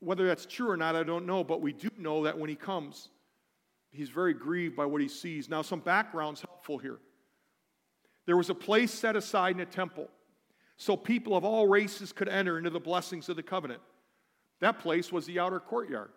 Whether 0.00 0.26
that's 0.26 0.46
true 0.46 0.70
or 0.70 0.76
not, 0.76 0.94
I 0.94 1.02
don't 1.02 1.26
know, 1.26 1.42
but 1.42 1.60
we 1.60 1.72
do 1.72 1.88
know 1.98 2.24
that 2.24 2.38
when 2.38 2.50
he 2.50 2.56
comes, 2.56 3.08
he's 3.90 4.10
very 4.10 4.34
grieved 4.34 4.76
by 4.76 4.84
what 4.84 5.00
he 5.00 5.08
sees. 5.08 5.48
Now, 5.48 5.62
some 5.62 5.80
background's 5.80 6.42
helpful 6.42 6.78
here. 6.78 6.98
There 8.26 8.36
was 8.36 8.50
a 8.50 8.54
place 8.54 8.92
set 8.92 9.16
aside 9.16 9.54
in 9.54 9.60
a 9.60 9.66
temple 9.66 10.08
so 10.76 10.96
people 10.96 11.36
of 11.36 11.44
all 11.44 11.66
races 11.66 12.12
could 12.12 12.28
enter 12.28 12.58
into 12.58 12.70
the 12.70 12.80
blessings 12.80 13.28
of 13.28 13.36
the 13.36 13.42
covenant. 13.42 13.80
That 14.60 14.78
place 14.78 15.10
was 15.10 15.26
the 15.26 15.38
outer 15.38 15.60
courtyard. 15.60 16.10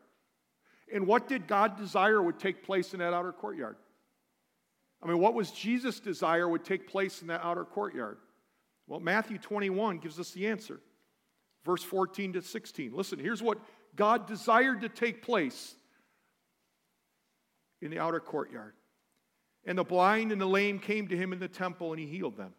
And 0.93 1.07
what 1.07 1.27
did 1.27 1.47
God 1.47 1.77
desire 1.77 2.21
would 2.21 2.39
take 2.39 2.63
place 2.63 2.93
in 2.93 2.99
that 2.99 3.13
outer 3.13 3.31
courtyard? 3.31 3.77
I 5.01 5.07
mean, 5.07 5.19
what 5.19 5.33
was 5.33 5.51
Jesus' 5.51 5.99
desire 5.99 6.47
would 6.49 6.65
take 6.65 6.87
place 6.87 7.21
in 7.21 7.27
that 7.27 7.41
outer 7.43 7.63
courtyard? 7.63 8.17
Well, 8.89 8.99
Matthew 8.99 9.37
21 9.37 9.99
gives 9.99 10.19
us 10.19 10.31
the 10.31 10.47
answer. 10.47 10.81
Verse 11.63 11.83
14 11.83 12.33
to 12.33 12.41
16. 12.41 12.91
Listen, 12.91 13.19
here's 13.19 13.41
what 13.41 13.59
God 13.95 14.27
desired 14.27 14.81
to 14.81 14.89
take 14.89 15.21
place 15.21 15.75
in 17.81 17.91
the 17.91 17.99
outer 17.99 18.19
courtyard. 18.19 18.73
And 19.63 19.77
the 19.77 19.83
blind 19.83 20.31
and 20.31 20.41
the 20.41 20.47
lame 20.47 20.79
came 20.79 21.07
to 21.09 21.15
him 21.15 21.33
in 21.33 21.39
the 21.39 21.47
temple, 21.47 21.93
and 21.93 21.99
he 21.99 22.07
healed 22.07 22.35
them. 22.35 22.53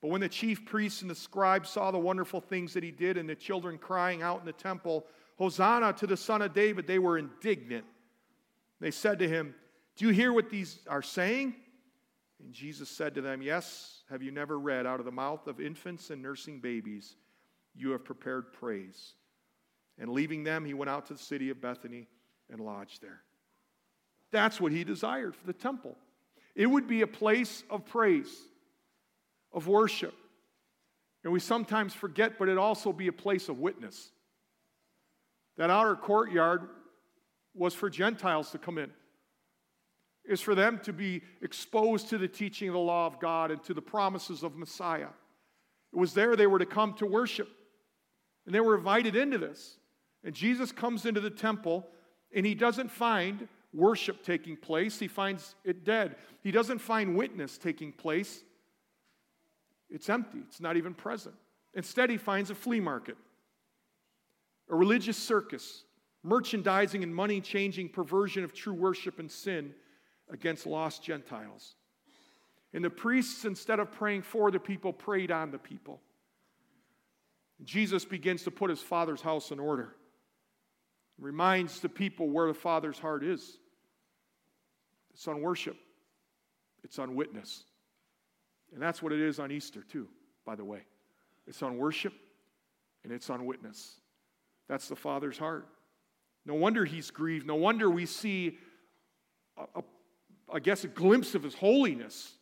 But 0.00 0.10
when 0.10 0.20
the 0.20 0.28
chief 0.28 0.64
priests 0.64 1.02
and 1.02 1.10
the 1.10 1.14
scribes 1.14 1.70
saw 1.70 1.92
the 1.92 1.98
wonderful 1.98 2.40
things 2.40 2.74
that 2.74 2.82
he 2.82 2.90
did, 2.90 3.16
and 3.16 3.28
the 3.28 3.36
children 3.36 3.78
crying 3.78 4.22
out 4.22 4.40
in 4.40 4.46
the 4.46 4.52
temple, 4.52 5.06
Hosanna 5.38 5.92
to 5.94 6.06
the 6.08 6.16
Son 6.16 6.42
of 6.42 6.52
David, 6.52 6.88
they 6.88 6.98
were 6.98 7.16
indignant. 7.16 7.84
They 8.80 8.90
said 8.90 9.20
to 9.20 9.28
him, 9.28 9.54
Do 9.96 10.06
you 10.06 10.12
hear 10.12 10.32
what 10.32 10.50
these 10.50 10.80
are 10.88 11.02
saying? 11.02 11.54
And 12.42 12.52
Jesus 12.52 12.88
said 12.88 13.14
to 13.14 13.20
them, 13.20 13.40
Yes, 13.40 14.02
have 14.10 14.22
you 14.22 14.32
never 14.32 14.58
read, 14.58 14.86
out 14.86 14.98
of 14.98 15.06
the 15.06 15.12
mouth 15.12 15.46
of 15.46 15.60
infants 15.60 16.10
and 16.10 16.20
nursing 16.20 16.60
babies, 16.60 17.16
you 17.74 17.90
have 17.92 18.04
prepared 18.04 18.52
praise? 18.52 19.14
And 19.98 20.10
leaving 20.10 20.42
them, 20.42 20.64
he 20.64 20.74
went 20.74 20.90
out 20.90 21.06
to 21.06 21.14
the 21.14 21.18
city 21.18 21.50
of 21.50 21.60
Bethany 21.60 22.08
and 22.50 22.60
lodged 22.60 23.00
there. 23.00 23.20
That's 24.30 24.60
what 24.60 24.72
he 24.72 24.82
desired 24.82 25.36
for 25.36 25.46
the 25.46 25.52
temple. 25.52 25.96
It 26.54 26.66
would 26.66 26.88
be 26.88 27.02
a 27.02 27.06
place 27.06 27.62
of 27.70 27.86
praise, 27.86 28.34
of 29.52 29.68
worship. 29.68 30.14
And 31.22 31.32
we 31.32 31.40
sometimes 31.40 31.94
forget, 31.94 32.38
but 32.38 32.48
it 32.48 32.58
also 32.58 32.92
be 32.92 33.06
a 33.06 33.12
place 33.12 33.48
of 33.48 33.58
witness. 33.58 34.10
That 35.56 35.70
outer 35.70 35.94
courtyard 35.94 36.68
was 37.54 37.74
for 37.74 37.88
Gentiles 37.88 38.50
to 38.50 38.58
come 38.58 38.78
in. 38.78 38.90
Is 40.24 40.40
for 40.40 40.54
them 40.54 40.78
to 40.84 40.92
be 40.92 41.22
exposed 41.42 42.08
to 42.10 42.18
the 42.18 42.28
teaching 42.28 42.68
of 42.68 42.74
the 42.74 42.80
law 42.80 43.06
of 43.06 43.18
God 43.18 43.50
and 43.50 43.62
to 43.64 43.74
the 43.74 43.82
promises 43.82 44.42
of 44.42 44.56
Messiah. 44.56 45.08
It 45.92 45.98
was 45.98 46.14
there 46.14 46.36
they 46.36 46.46
were 46.46 46.60
to 46.60 46.66
come 46.66 46.94
to 46.94 47.06
worship. 47.06 47.48
And 48.46 48.54
they 48.54 48.60
were 48.60 48.76
invited 48.76 49.16
into 49.16 49.38
this. 49.38 49.78
And 50.24 50.34
Jesus 50.34 50.72
comes 50.72 51.06
into 51.06 51.20
the 51.20 51.30
temple 51.30 51.86
and 52.34 52.46
he 52.46 52.54
doesn't 52.54 52.90
find 52.90 53.48
worship 53.74 54.22
taking 54.22 54.56
place, 54.56 54.98
he 54.98 55.08
finds 55.08 55.54
it 55.64 55.84
dead. 55.84 56.16
He 56.42 56.50
doesn't 56.50 56.78
find 56.78 57.16
witness 57.16 57.58
taking 57.58 57.92
place, 57.92 58.42
it's 59.90 60.08
empty, 60.08 60.38
it's 60.46 60.60
not 60.60 60.76
even 60.76 60.94
present. 60.94 61.34
Instead, 61.74 62.10
he 62.10 62.16
finds 62.16 62.50
a 62.50 62.54
flea 62.54 62.80
market, 62.80 63.16
a 64.70 64.74
religious 64.74 65.16
circus, 65.16 65.84
merchandising 66.22 67.02
and 67.02 67.14
money 67.14 67.40
changing 67.40 67.88
perversion 67.88 68.44
of 68.44 68.52
true 68.52 68.74
worship 68.74 69.18
and 69.18 69.30
sin 69.30 69.74
against 70.30 70.66
lost 70.66 71.02
Gentiles. 71.02 71.74
And 72.74 72.84
the 72.84 72.90
priests, 72.90 73.44
instead 73.44 73.80
of 73.80 73.92
praying 73.92 74.22
for 74.22 74.50
the 74.50 74.58
people, 74.58 74.92
preyed 74.92 75.30
on 75.30 75.50
the 75.50 75.58
people. 75.58 76.00
Jesus 77.64 78.04
begins 78.04 78.44
to 78.44 78.50
put 78.50 78.70
his 78.70 78.80
father's 78.80 79.20
house 79.20 79.50
in 79.50 79.58
order. 79.58 79.94
Reminds 81.18 81.80
the 81.80 81.88
people 81.88 82.30
where 82.30 82.48
the 82.48 82.54
father's 82.54 82.98
heart 82.98 83.22
is. 83.22 83.58
It's 85.12 85.28
on 85.28 85.42
worship, 85.42 85.76
it's 86.82 86.98
on 86.98 87.14
witness. 87.14 87.64
And 88.72 88.80
that's 88.80 89.02
what 89.02 89.12
it 89.12 89.20
is 89.20 89.38
on 89.38 89.52
Easter, 89.52 89.82
too, 89.82 90.08
by 90.46 90.56
the 90.56 90.64
way. 90.64 90.80
It's 91.46 91.62
on 91.62 91.76
worship 91.76 92.14
and 93.04 93.12
it's 93.12 93.28
on 93.30 93.44
witness. 93.44 94.00
That's 94.68 94.88
the 94.88 94.96
Father's 94.96 95.36
heart. 95.36 95.68
No 96.46 96.54
wonder 96.54 96.84
he's 96.84 97.10
grieved. 97.10 97.46
No 97.46 97.56
wonder 97.56 97.90
we 97.90 98.06
see, 98.06 98.58
a, 99.58 99.80
a, 99.80 99.82
I 100.52 100.60
guess, 100.60 100.84
a 100.84 100.88
glimpse 100.88 101.34
of 101.34 101.42
his 101.42 101.54
holiness, 101.54 102.34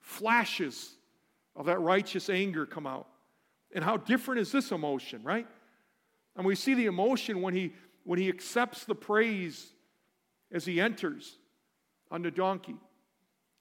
flashes 0.00 0.94
of 1.54 1.66
that 1.66 1.80
righteous 1.80 2.28
anger 2.28 2.66
come 2.66 2.86
out. 2.86 3.08
And 3.74 3.82
how 3.82 3.96
different 3.96 4.40
is 4.40 4.52
this 4.52 4.70
emotion, 4.70 5.22
right? 5.22 5.46
And 6.36 6.46
we 6.46 6.54
see 6.54 6.74
the 6.74 6.86
emotion 6.86 7.40
when 7.40 7.54
he, 7.54 7.72
when 8.04 8.18
he 8.18 8.28
accepts 8.28 8.84
the 8.84 8.94
praise 8.94 9.72
as 10.52 10.64
he 10.64 10.80
enters 10.80 11.38
on 12.10 12.22
the 12.22 12.30
donkey. 12.30 12.76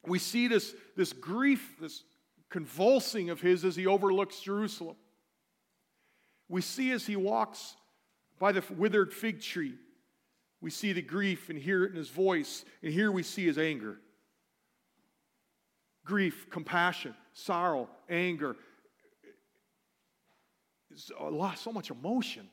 We 0.06 0.20
see 0.20 0.48
this, 0.48 0.76
this 0.96 1.14
grief, 1.14 1.78
this 1.80 2.04
convulsing 2.50 3.30
of 3.30 3.42
his 3.42 3.66
as 3.66 3.76
he 3.76 3.88
overlooks 3.88 4.40
Jerusalem. 4.40 4.98
We 6.48 6.62
see 6.62 6.92
as 6.92 7.08
he 7.08 7.16
walks 7.16 7.76
by 8.38 8.52
the 8.52 8.64
withered 8.76 9.14
fig 9.14 9.42
tree, 9.42 9.76
we 10.66 10.72
see 10.72 10.94
the 10.94 11.02
grief 11.04 11.52
and 11.52 11.60
hear 11.60 11.84
it 11.84 11.92
in 11.92 11.96
his 11.96 12.10
voice, 12.10 12.66
and 12.82 12.92
here 12.92 13.12
we 13.12 13.22
see 13.22 13.46
his 13.46 13.60
anger. 13.60 14.00
Grief, 16.04 16.50
compassion, 16.50 17.14
sorrow, 17.34 17.88
anger. 18.10 18.56
a 21.20 21.30
lot, 21.30 21.60
so 21.60 21.72
much 21.72 21.92
emotion, 21.92 22.50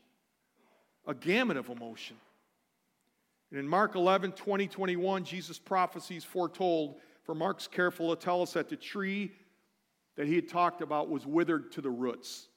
a 1.07 1.15
gamut 1.15 1.57
of 1.57 1.71
emotion. 1.71 2.19
And 3.51 3.59
in 3.59 3.67
Mark 3.67 3.95
11, 3.95 4.33
20, 4.33 4.67
21, 4.67 5.25
Jesus' 5.25 5.59
prophecies 5.59 6.23
foretold, 6.23 6.97
for 7.25 7.35
Mark's 7.35 7.67
careful 7.67 8.15
to 8.15 8.23
tell 8.23 8.43
us 8.43 8.53
that 8.53 8.69
the 8.69 8.77
tree 8.77 9.33
that 10.19 10.27
he 10.27 10.35
had 10.35 10.51
talked 10.51 10.83
about 10.83 11.09
was 11.09 11.25
withered 11.25 11.73
to 11.73 11.81
the 11.81 11.89
roots. 11.89 12.49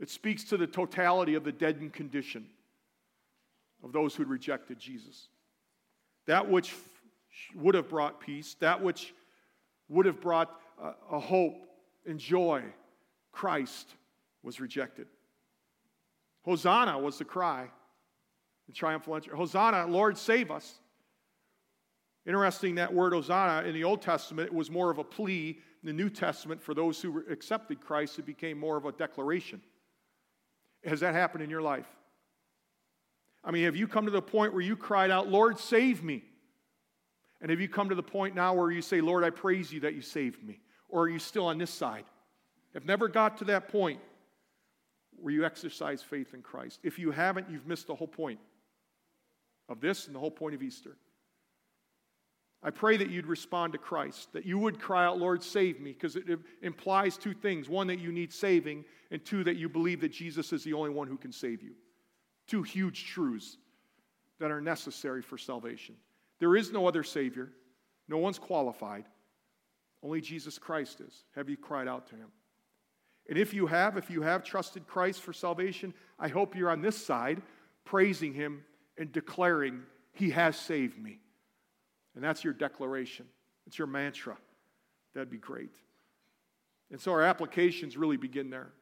It 0.00 0.08
speaks 0.08 0.44
to 0.44 0.56
the 0.56 0.66
totality 0.66 1.34
of 1.34 1.44
the 1.44 1.52
deadened 1.52 1.92
condition 1.92 2.46
of 3.84 3.92
those 3.92 4.14
who 4.16 4.24
rejected 4.24 4.78
Jesus. 4.78 5.28
That 6.26 6.50
which 6.50 6.74
would 7.54 7.74
have 7.74 7.88
brought 7.88 8.20
peace, 8.20 8.56
that 8.60 8.82
which 8.82 9.14
would 9.88 10.06
have 10.06 10.20
brought 10.20 10.50
a, 10.82 11.16
a 11.16 11.20
hope 11.20 11.66
and 12.06 12.18
joy, 12.18 12.62
Christ 13.30 13.94
was 14.42 14.58
rejected. 14.58 15.06
Hosanna 16.42 16.98
was 16.98 17.18
the 17.18 17.24
cry 17.24 17.68
the 18.66 18.72
triumphal 18.72 19.16
entry. 19.16 19.36
Hosanna, 19.36 19.86
Lord, 19.86 20.16
save 20.16 20.50
us. 20.50 20.78
Interesting 22.26 22.76
that 22.76 22.92
word 22.92 23.12
Hosanna 23.12 23.66
in 23.68 23.74
the 23.74 23.84
Old 23.84 24.00
Testament 24.00 24.48
it 24.48 24.54
was 24.54 24.70
more 24.70 24.90
of 24.90 24.98
a 24.98 25.04
plea. 25.04 25.58
In 25.82 25.86
the 25.86 25.92
New 25.92 26.08
Testament, 26.08 26.62
for 26.62 26.72
those 26.72 27.02
who 27.02 27.22
accepted 27.30 27.78
Christ, 27.78 28.18
it 28.18 28.24
became 28.24 28.58
more 28.58 28.78
of 28.78 28.86
a 28.86 28.92
declaration. 28.92 29.60
Has 30.82 31.00
that 31.00 31.14
happened 31.14 31.44
in 31.44 31.50
your 31.50 31.60
life? 31.60 31.86
I 33.44 33.50
mean, 33.50 33.64
have 33.64 33.76
you 33.76 33.86
come 33.86 34.06
to 34.06 34.10
the 34.10 34.22
point 34.22 34.52
where 34.52 34.62
you 34.62 34.76
cried 34.76 35.10
out, 35.10 35.28
Lord, 35.28 35.58
save 35.58 36.02
me? 36.02 36.24
And 37.40 37.50
have 37.50 37.60
you 37.60 37.68
come 37.68 37.90
to 37.90 37.94
the 37.94 38.02
point 38.02 38.34
now 38.34 38.54
where 38.54 38.70
you 38.70 38.80
say, 38.80 39.00
Lord, 39.00 39.22
I 39.22 39.30
praise 39.30 39.72
you 39.72 39.80
that 39.80 39.94
you 39.94 40.00
saved 40.00 40.42
me? 40.42 40.60
Or 40.88 41.02
are 41.02 41.08
you 41.08 41.18
still 41.18 41.46
on 41.46 41.58
this 41.58 41.70
side? 41.70 42.04
Have 42.72 42.86
never 42.86 43.06
got 43.06 43.38
to 43.38 43.44
that 43.46 43.68
point 43.68 44.00
where 45.20 45.32
you 45.32 45.44
exercise 45.44 46.02
faith 46.02 46.34
in 46.34 46.42
Christ. 46.42 46.80
If 46.82 46.98
you 46.98 47.10
haven't, 47.10 47.48
you've 47.50 47.66
missed 47.66 47.86
the 47.86 47.94
whole 47.94 48.08
point 48.08 48.40
of 49.68 49.80
this 49.80 50.06
and 50.06 50.14
the 50.14 50.18
whole 50.18 50.30
point 50.30 50.54
of 50.54 50.62
Easter. 50.62 50.96
I 52.62 52.70
pray 52.70 52.96
that 52.96 53.10
you'd 53.10 53.26
respond 53.26 53.72
to 53.74 53.78
Christ, 53.78 54.32
that 54.32 54.46
you 54.46 54.58
would 54.58 54.80
cry 54.80 55.04
out, 55.04 55.18
Lord, 55.18 55.42
save 55.42 55.80
me, 55.80 55.92
because 55.92 56.16
it 56.16 56.24
implies 56.62 57.18
two 57.18 57.34
things. 57.34 57.68
One, 57.68 57.86
that 57.88 57.98
you 57.98 58.10
need 58.10 58.32
saving, 58.32 58.84
and 59.10 59.24
two, 59.24 59.44
that 59.44 59.56
you 59.56 59.68
believe 59.68 60.00
that 60.00 60.12
Jesus 60.12 60.52
is 60.52 60.64
the 60.64 60.72
only 60.72 60.90
one 60.90 61.08
who 61.08 61.18
can 61.18 61.32
save 61.32 61.62
you. 61.62 61.72
Two 62.46 62.62
huge 62.62 63.06
truths 63.06 63.56
that 64.38 64.50
are 64.50 64.60
necessary 64.60 65.22
for 65.22 65.38
salvation. 65.38 65.96
There 66.38 66.56
is 66.56 66.72
no 66.72 66.86
other 66.86 67.02
Savior, 67.02 67.50
no 68.08 68.18
one's 68.18 68.38
qualified. 68.38 69.06
Only 70.02 70.20
Jesus 70.20 70.58
Christ 70.58 71.00
is. 71.00 71.24
Have 71.34 71.48
you 71.48 71.56
cried 71.56 71.88
out 71.88 72.08
to 72.08 72.16
him? 72.16 72.28
And 73.28 73.38
if 73.38 73.54
you 73.54 73.66
have, 73.66 73.96
if 73.96 74.10
you 74.10 74.20
have 74.20 74.44
trusted 74.44 74.86
Christ 74.86 75.22
for 75.22 75.32
salvation, 75.32 75.94
I 76.18 76.28
hope 76.28 76.54
you're 76.54 76.70
on 76.70 76.82
this 76.82 76.96
side 76.96 77.40
praising 77.84 78.34
him 78.34 78.64
and 78.98 79.10
declaring, 79.10 79.82
He 80.12 80.30
has 80.30 80.56
saved 80.56 80.98
me. 80.98 81.20
And 82.14 82.22
that's 82.22 82.44
your 82.44 82.52
declaration, 82.52 83.26
it's 83.66 83.78
your 83.78 83.88
mantra. 83.88 84.36
That'd 85.14 85.30
be 85.30 85.38
great. 85.38 85.74
And 86.90 87.00
so 87.00 87.12
our 87.12 87.22
applications 87.22 87.96
really 87.96 88.16
begin 88.16 88.50
there. 88.50 88.72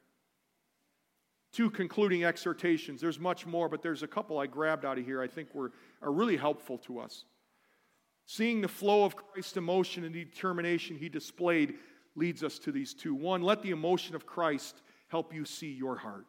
Two 1.53 1.69
concluding 1.71 2.25
exhortations. 2.25 3.01
There's 3.01 3.19
much 3.19 3.47
more, 3.47 3.69
but 3.69 3.83
there's 3.83 4.03
a 4.03 4.09
couple 4.09 4.39
I 4.39 4.47
grabbed 4.47 4.85
out 4.85 4.99
of 4.99 5.05
here 5.05 5.21
I 5.21 5.27
think 5.27 5.55
were, 5.55 5.73
are 6.01 6.13
really 6.13 6.37
helpful 6.37 6.79
to 6.79 6.99
us. 6.99 7.25
Seeing 8.25 8.61
the 8.61 8.69
flow 8.69 9.05
of 9.05 9.17
Christ's 9.17 9.57
emotion 9.57 10.05
and 10.05 10.15
the 10.15 10.25
determination 10.25 10.97
he 10.97 11.09
displayed 11.09 11.75
leads 12.15 12.43
us 12.43 12.59
to 12.61 12.73
these 12.73 12.95
two. 12.95 13.15
One, 13.15 13.43
let 13.43 13.63
the 13.63 13.71
emotion 13.71 14.15
of 14.15 14.27
Christ 14.27 14.81
help 15.09 15.35
you 15.35 15.45
see 15.45 15.73
your 15.73 15.97
heart. 15.97 16.25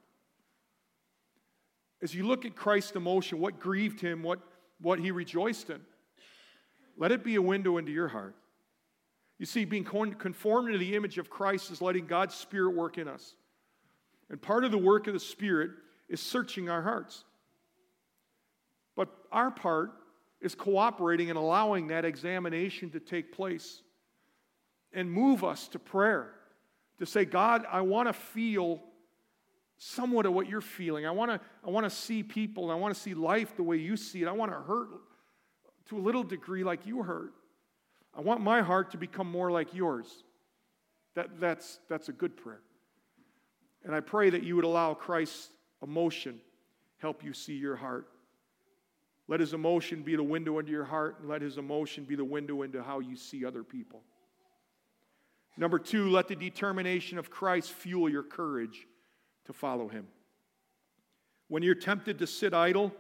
As 2.02 2.14
you 2.14 2.26
look 2.26 2.44
at 2.44 2.56
Christ's 2.56 2.98
emotion, 2.98 3.40
what 3.40 3.62
grieved 3.62 4.02
him, 4.02 4.24
what, 4.24 4.40
what 4.82 5.00
he 5.00 5.12
rejoiced 5.12 5.70
in, 5.70 5.80
let 6.98 7.14
it 7.14 7.24
be 7.24 7.36
a 7.36 7.42
window 7.42 7.78
into 7.78 7.94
your 7.94 8.10
heart. 8.10 8.36
You 9.40 9.46
see, 9.46 9.64
being 9.64 9.86
conformed 9.86 10.74
to 10.74 10.78
the 10.78 10.96
image 10.96 11.18
of 11.18 11.30
Christ 11.30 11.72
is 11.72 11.82
letting 11.82 12.06
God's 12.06 12.36
Spirit 12.36 12.76
work 12.76 12.98
in 12.98 13.08
us. 13.08 13.36
And 14.34 14.42
part 14.42 14.66
of 14.66 14.72
the 14.72 14.80
work 14.80 15.06
of 15.06 15.14
the 15.14 15.20
Spirit 15.20 15.70
is 16.10 16.20
searching 16.20 16.68
our 16.68 16.82
hearts. 16.82 17.24
But 18.96 19.10
our 19.32 19.52
part 19.52 19.92
is 20.42 20.56
cooperating 20.56 21.30
and 21.30 21.38
allowing 21.38 21.90
that 21.90 22.04
examination 22.04 22.90
to 22.90 23.00
take 23.00 23.32
place 23.32 23.84
and 24.92 25.12
move 25.12 25.44
us 25.44 25.68
to 25.68 25.78
prayer 25.78 26.34
to 26.98 27.06
say, 27.06 27.26
God, 27.26 27.68
I 27.72 27.82
want 27.82 28.10
to 28.10 28.14
feel 28.14 28.82
somewhat 29.78 30.26
of 30.26 30.34
what 30.34 30.50
you're 30.50 30.62
feeling. 30.62 31.06
I 31.06 31.12
want 31.12 31.30
to 31.30 31.40
I 31.64 31.70
want 31.70 31.84
to 31.84 31.92
see 31.92 32.24
people, 32.24 32.64
and 32.64 32.72
I 32.72 32.76
want 32.76 32.96
to 32.96 33.00
see 33.00 33.14
life 33.14 33.56
the 33.56 33.62
way 33.62 33.78
you 33.78 33.96
see 33.96 34.24
it. 34.24 34.28
I 34.28 34.32
want 34.32 34.52
to 34.52 34.58
hurt 34.58 34.90
to 35.90 35.98
a 36.00 36.02
little 36.02 36.24
degree 36.24 36.64
like 36.64 36.88
you 36.88 37.04
hurt. 37.04 37.34
I 38.18 38.22
want 38.22 38.42
my 38.42 38.64
heart 38.64 38.90
to 38.94 38.98
become 38.98 39.30
more 39.30 39.52
like 39.52 39.76
yours. 39.76 40.08
That, 41.14 41.40
that's, 41.40 41.80
that's 41.88 42.10
a 42.10 42.14
good 42.14 42.36
prayer. 42.36 42.62
And 43.84 43.94
I 43.94 44.00
pray 44.00 44.30
that 44.30 44.44
you 44.44 44.56
would 44.56 44.66
allow 44.66 44.94
Christ's 44.94 45.50
emotion 45.82 46.40
help 46.98 47.24
you 47.24 47.34
see 47.34 47.54
your 47.54 47.76
heart. 47.76 48.08
Let 49.28 49.42
his 49.42 49.54
emotion 49.54 50.04
be 50.04 50.16
the 50.16 50.24
window 50.24 50.60
into 50.60 50.72
your 50.72 50.86
heart, 50.86 51.20
and 51.20 51.30
let 51.30 51.42
his 51.42 51.58
emotion 51.58 52.06
be 52.06 52.16
the 52.16 52.26
window 52.26 52.62
into 52.62 52.82
how 52.82 53.00
you 53.00 53.18
see 53.18 53.46
other 53.46 53.64
people. 53.64 54.02
Number 55.58 55.80
two, 55.80 56.10
let 56.10 56.28
the 56.28 56.36
determination 56.36 57.18
of 57.18 57.30
Christ 57.30 57.72
fuel 57.72 58.10
your 58.10 58.24
courage 58.24 58.88
to 59.46 59.54
follow 59.54 59.88
him. 59.88 60.08
When 61.50 61.62
you're 61.62 61.76
tempted 61.76 62.20
to 62.20 62.28
sit 62.28 62.54
idle, 62.54 62.94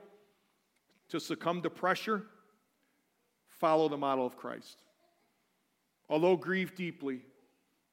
to 1.09 1.19
succumb 1.19 1.61
to 1.61 1.69
pressure, 1.69 2.23
follow 3.47 3.87
the 3.87 3.97
model 3.97 4.25
of 4.25 4.35
Christ. 4.35 4.83
Although 6.09 6.35
grieved 6.35 6.75
deeply, 6.75 7.21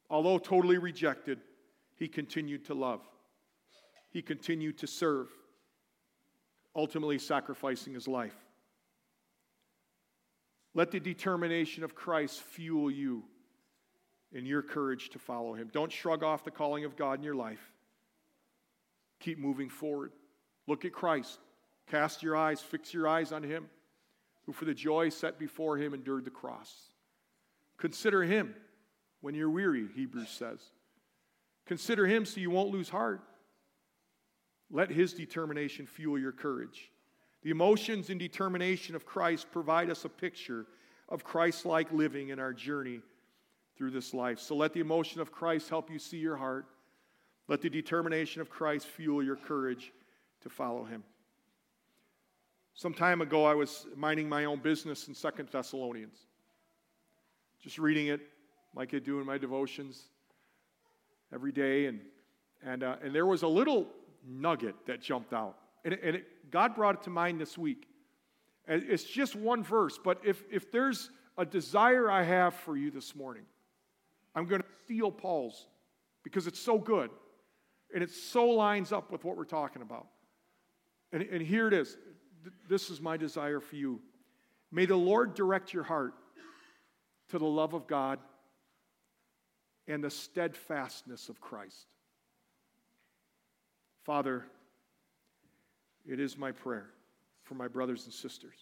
although 0.09 0.39
totally 0.39 0.79
rejected, 0.79 1.41
he 2.01 2.09
continued 2.09 2.65
to 2.65 2.75
love. 2.75 3.03
He 4.09 4.23
continued 4.23 4.79
to 4.79 4.87
serve, 4.87 5.29
ultimately 6.75 7.19
sacrificing 7.19 7.93
his 7.93 8.09
life. 8.09 8.35
Let 10.75 10.91
the 10.91 10.99
determination 10.99 11.85
of 11.85 11.95
Christ 11.95 12.41
fuel 12.41 12.91
you 12.91 13.23
in 14.33 14.47
your 14.47 14.63
courage 14.63 15.11
to 15.11 15.19
follow 15.19 15.53
him. 15.53 15.69
Don't 15.73 15.93
shrug 15.93 16.25
off 16.25 16.43
the 16.43 16.51
calling 16.51 16.87
of 16.87 16.97
God 16.97 17.19
in 17.19 17.23
your 17.23 17.35
life. 17.35 17.73
Keep 19.21 19.39
moving 19.39 19.69
forward. 19.69 20.13
Look 20.67 20.87
at 20.87 20.93
Christ. 20.93 21.39
Cast 21.87 22.23
your 22.23 22.35
eyes, 22.35 22.63
fix 22.63 22.95
your 22.95 23.09
eyes 23.09 23.31
on 23.31 23.43
him, 23.43 23.69
who 24.47 24.53
for 24.53 24.65
the 24.65 24.73
joy 24.73 25.11
set 25.11 25.39
before 25.39 25.77
him 25.77 25.93
endured 25.93 26.25
the 26.25 26.31
cross. 26.31 26.73
Consider 27.77 28.23
him 28.23 28.55
when 29.21 29.35
you're 29.35 29.51
weary, 29.51 29.87
Hebrews 29.95 30.31
says. 30.31 30.61
Consider 31.67 32.07
him 32.07 32.25
so 32.25 32.41
you 32.41 32.51
won't 32.51 32.71
lose 32.71 32.89
heart. 32.89 33.23
Let 34.71 34.91
his 34.91 35.13
determination 35.13 35.87
fuel 35.87 36.19
your 36.19 36.33
courage. 36.33 36.91
The 37.43 37.51
emotions 37.51 38.11
and 38.11 38.21
determination 38.21 38.95
of 38.95 39.07
Christ 39.07 39.51
provide 39.51 39.91
us 39.91 40.05
a 40.05 40.09
picture 40.09 40.67
of 41.09 41.25
Christ 41.25 41.65
like 41.65 41.91
living 41.93 42.29
in 42.29 42.39
our 42.39 42.53
journey 42.53 43.01
through 43.77 43.91
this 43.91 44.13
life. 44.13 44.39
So 44.39 44.55
let 44.55 44.73
the 44.73 44.81
emotion 44.81 45.21
of 45.21 45.33
Christ 45.33 45.69
help 45.69 45.91
you 45.91 45.99
see 45.99 46.19
your 46.19 46.37
heart. 46.37 46.67
Let 47.49 47.63
the 47.63 47.71
determination 47.71 48.41
of 48.41 48.51
Christ 48.51 48.87
fuel 48.87 49.23
your 49.23 49.37
courage 49.37 49.93
to 50.43 50.51
follow 50.51 50.85
him. 50.85 51.03
Some 52.75 52.95
time 52.95 53.21
ago, 53.21 53.45
I 53.45 53.55
was 53.55 53.87
minding 53.97 54.29
my 54.29 54.45
own 54.45 54.61
business 54.61 55.09
in 55.09 55.15
Second 55.15 55.49
Thessalonians, 55.51 56.19
just 57.61 57.79
reading 57.79 58.07
it 58.07 58.21
like 58.75 58.95
I 58.95 58.99
do 59.01 59.19
in 59.19 59.27
my 59.27 59.39
devotions 59.39 60.10
every 61.33 61.53
day. 61.53 61.87
And, 61.87 62.01
and, 62.65 62.83
uh, 62.83 62.97
and 63.03 63.15
there 63.15 63.27
was 63.27 63.43
a 63.43 63.49
little 63.49 63.89
nugget 64.27 64.75
that 64.87 65.01
jumped 65.01 65.33
out. 65.33 65.57
And, 65.85 65.95
it, 65.95 66.01
and 66.03 66.17
it, 66.17 66.51
God 66.51 66.75
brought 66.75 66.97
it 66.97 67.03
to 67.05 67.11
mind 67.11 67.41
this 67.41 67.57
week. 67.57 67.87
And 68.67 68.83
it's 68.89 69.05
just 69.05 69.35
one 69.35 69.65
verse, 69.65 69.99
but 70.03 70.21
if, 70.25 70.45
if 70.51 70.71
there's 70.71 71.11
a 71.37 71.45
desire 71.45 72.11
I 72.11 72.23
have 72.23 72.55
for 72.55 72.77
you 72.77 72.91
this 72.91 73.17
morning, 73.17 73.43
I'm 74.35 74.47
going 74.47 74.61
to 74.61 74.67
steal 74.85 75.11
Paul's 75.11 75.67
because 76.23 76.47
it's 76.47 76.61
so 76.61 76.79
good. 76.79 77.11
And 77.93 78.03
it 78.05 78.11
so 78.11 78.47
lines 78.47 78.93
up 78.93 79.11
with 79.11 79.25
what 79.25 79.37
we're 79.37 79.45
talking 79.45 79.83
about. 79.83 80.07
And, 81.13 81.23
and 81.23 81.43
here 81.43 81.67
it 81.67 81.75
is. 81.75 81.97
This 82.69 82.91
is 82.91 83.01
my 83.01 83.17
desire 83.17 83.59
for 83.59 83.75
you. 83.75 84.01
May 84.71 84.87
the 84.87 84.97
Lord 84.97 85.35
direct 85.35 85.73
your 85.73 85.83
heart 85.83 86.15
to 87.31 87.39
the 87.39 87.47
love 87.47 87.75
of 87.75 87.87
God 87.89 88.21
and 89.87 90.03
the 90.03 90.11
steadfastness 90.11 91.29
of 91.29 91.41
Christ. 91.41 91.87
Father, 94.05 94.47
it 96.07 96.21
is 96.21 96.39
my 96.39 96.53
prayer 96.53 96.91
for 97.45 97.55
my 97.55 97.69
brothers 97.69 98.05
and 98.05 98.15
sisters. 98.15 98.57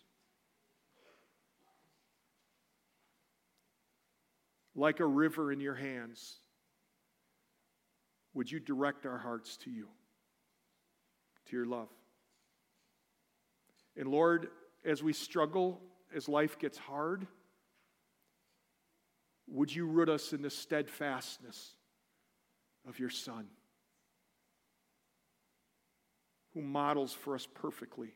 Like 4.74 5.00
a 5.00 5.06
river 5.06 5.52
in 5.52 5.60
your 5.60 5.74
hands, 5.74 6.36
would 8.34 8.50
you 8.50 8.60
direct 8.60 9.06
our 9.06 9.18
hearts 9.18 9.56
to 9.58 9.70
you, 9.70 9.88
to 11.46 11.56
your 11.56 11.66
love? 11.66 11.88
And 13.96 14.08
Lord, 14.08 14.48
as 14.84 15.02
we 15.02 15.12
struggle, 15.12 15.80
as 16.14 16.28
life 16.28 16.58
gets 16.58 16.78
hard, 16.78 17.26
would 19.50 19.74
you 19.74 19.86
root 19.86 20.08
us 20.08 20.32
in 20.32 20.42
the 20.42 20.50
steadfastness 20.50 21.72
of 22.86 22.98
your 22.98 23.10
Son, 23.10 23.46
who 26.54 26.62
models 26.62 27.12
for 27.12 27.34
us 27.34 27.46
perfectly 27.54 28.14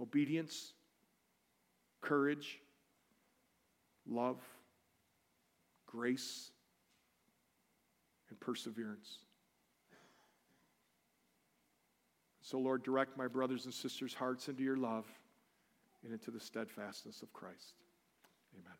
obedience, 0.00 0.72
courage, 2.00 2.58
love, 4.06 4.40
grace, 5.86 6.50
and 8.28 8.38
perseverance. 8.40 9.18
So, 12.42 12.58
Lord, 12.58 12.82
direct 12.82 13.16
my 13.16 13.26
brothers 13.26 13.64
and 13.64 13.72
sisters' 13.72 14.12
hearts 14.12 14.48
into 14.48 14.62
your 14.62 14.76
love 14.76 15.06
and 16.02 16.12
into 16.12 16.30
the 16.30 16.40
steadfastness 16.40 17.22
of 17.22 17.32
Christ. 17.32 17.72
Amen. 18.52 18.76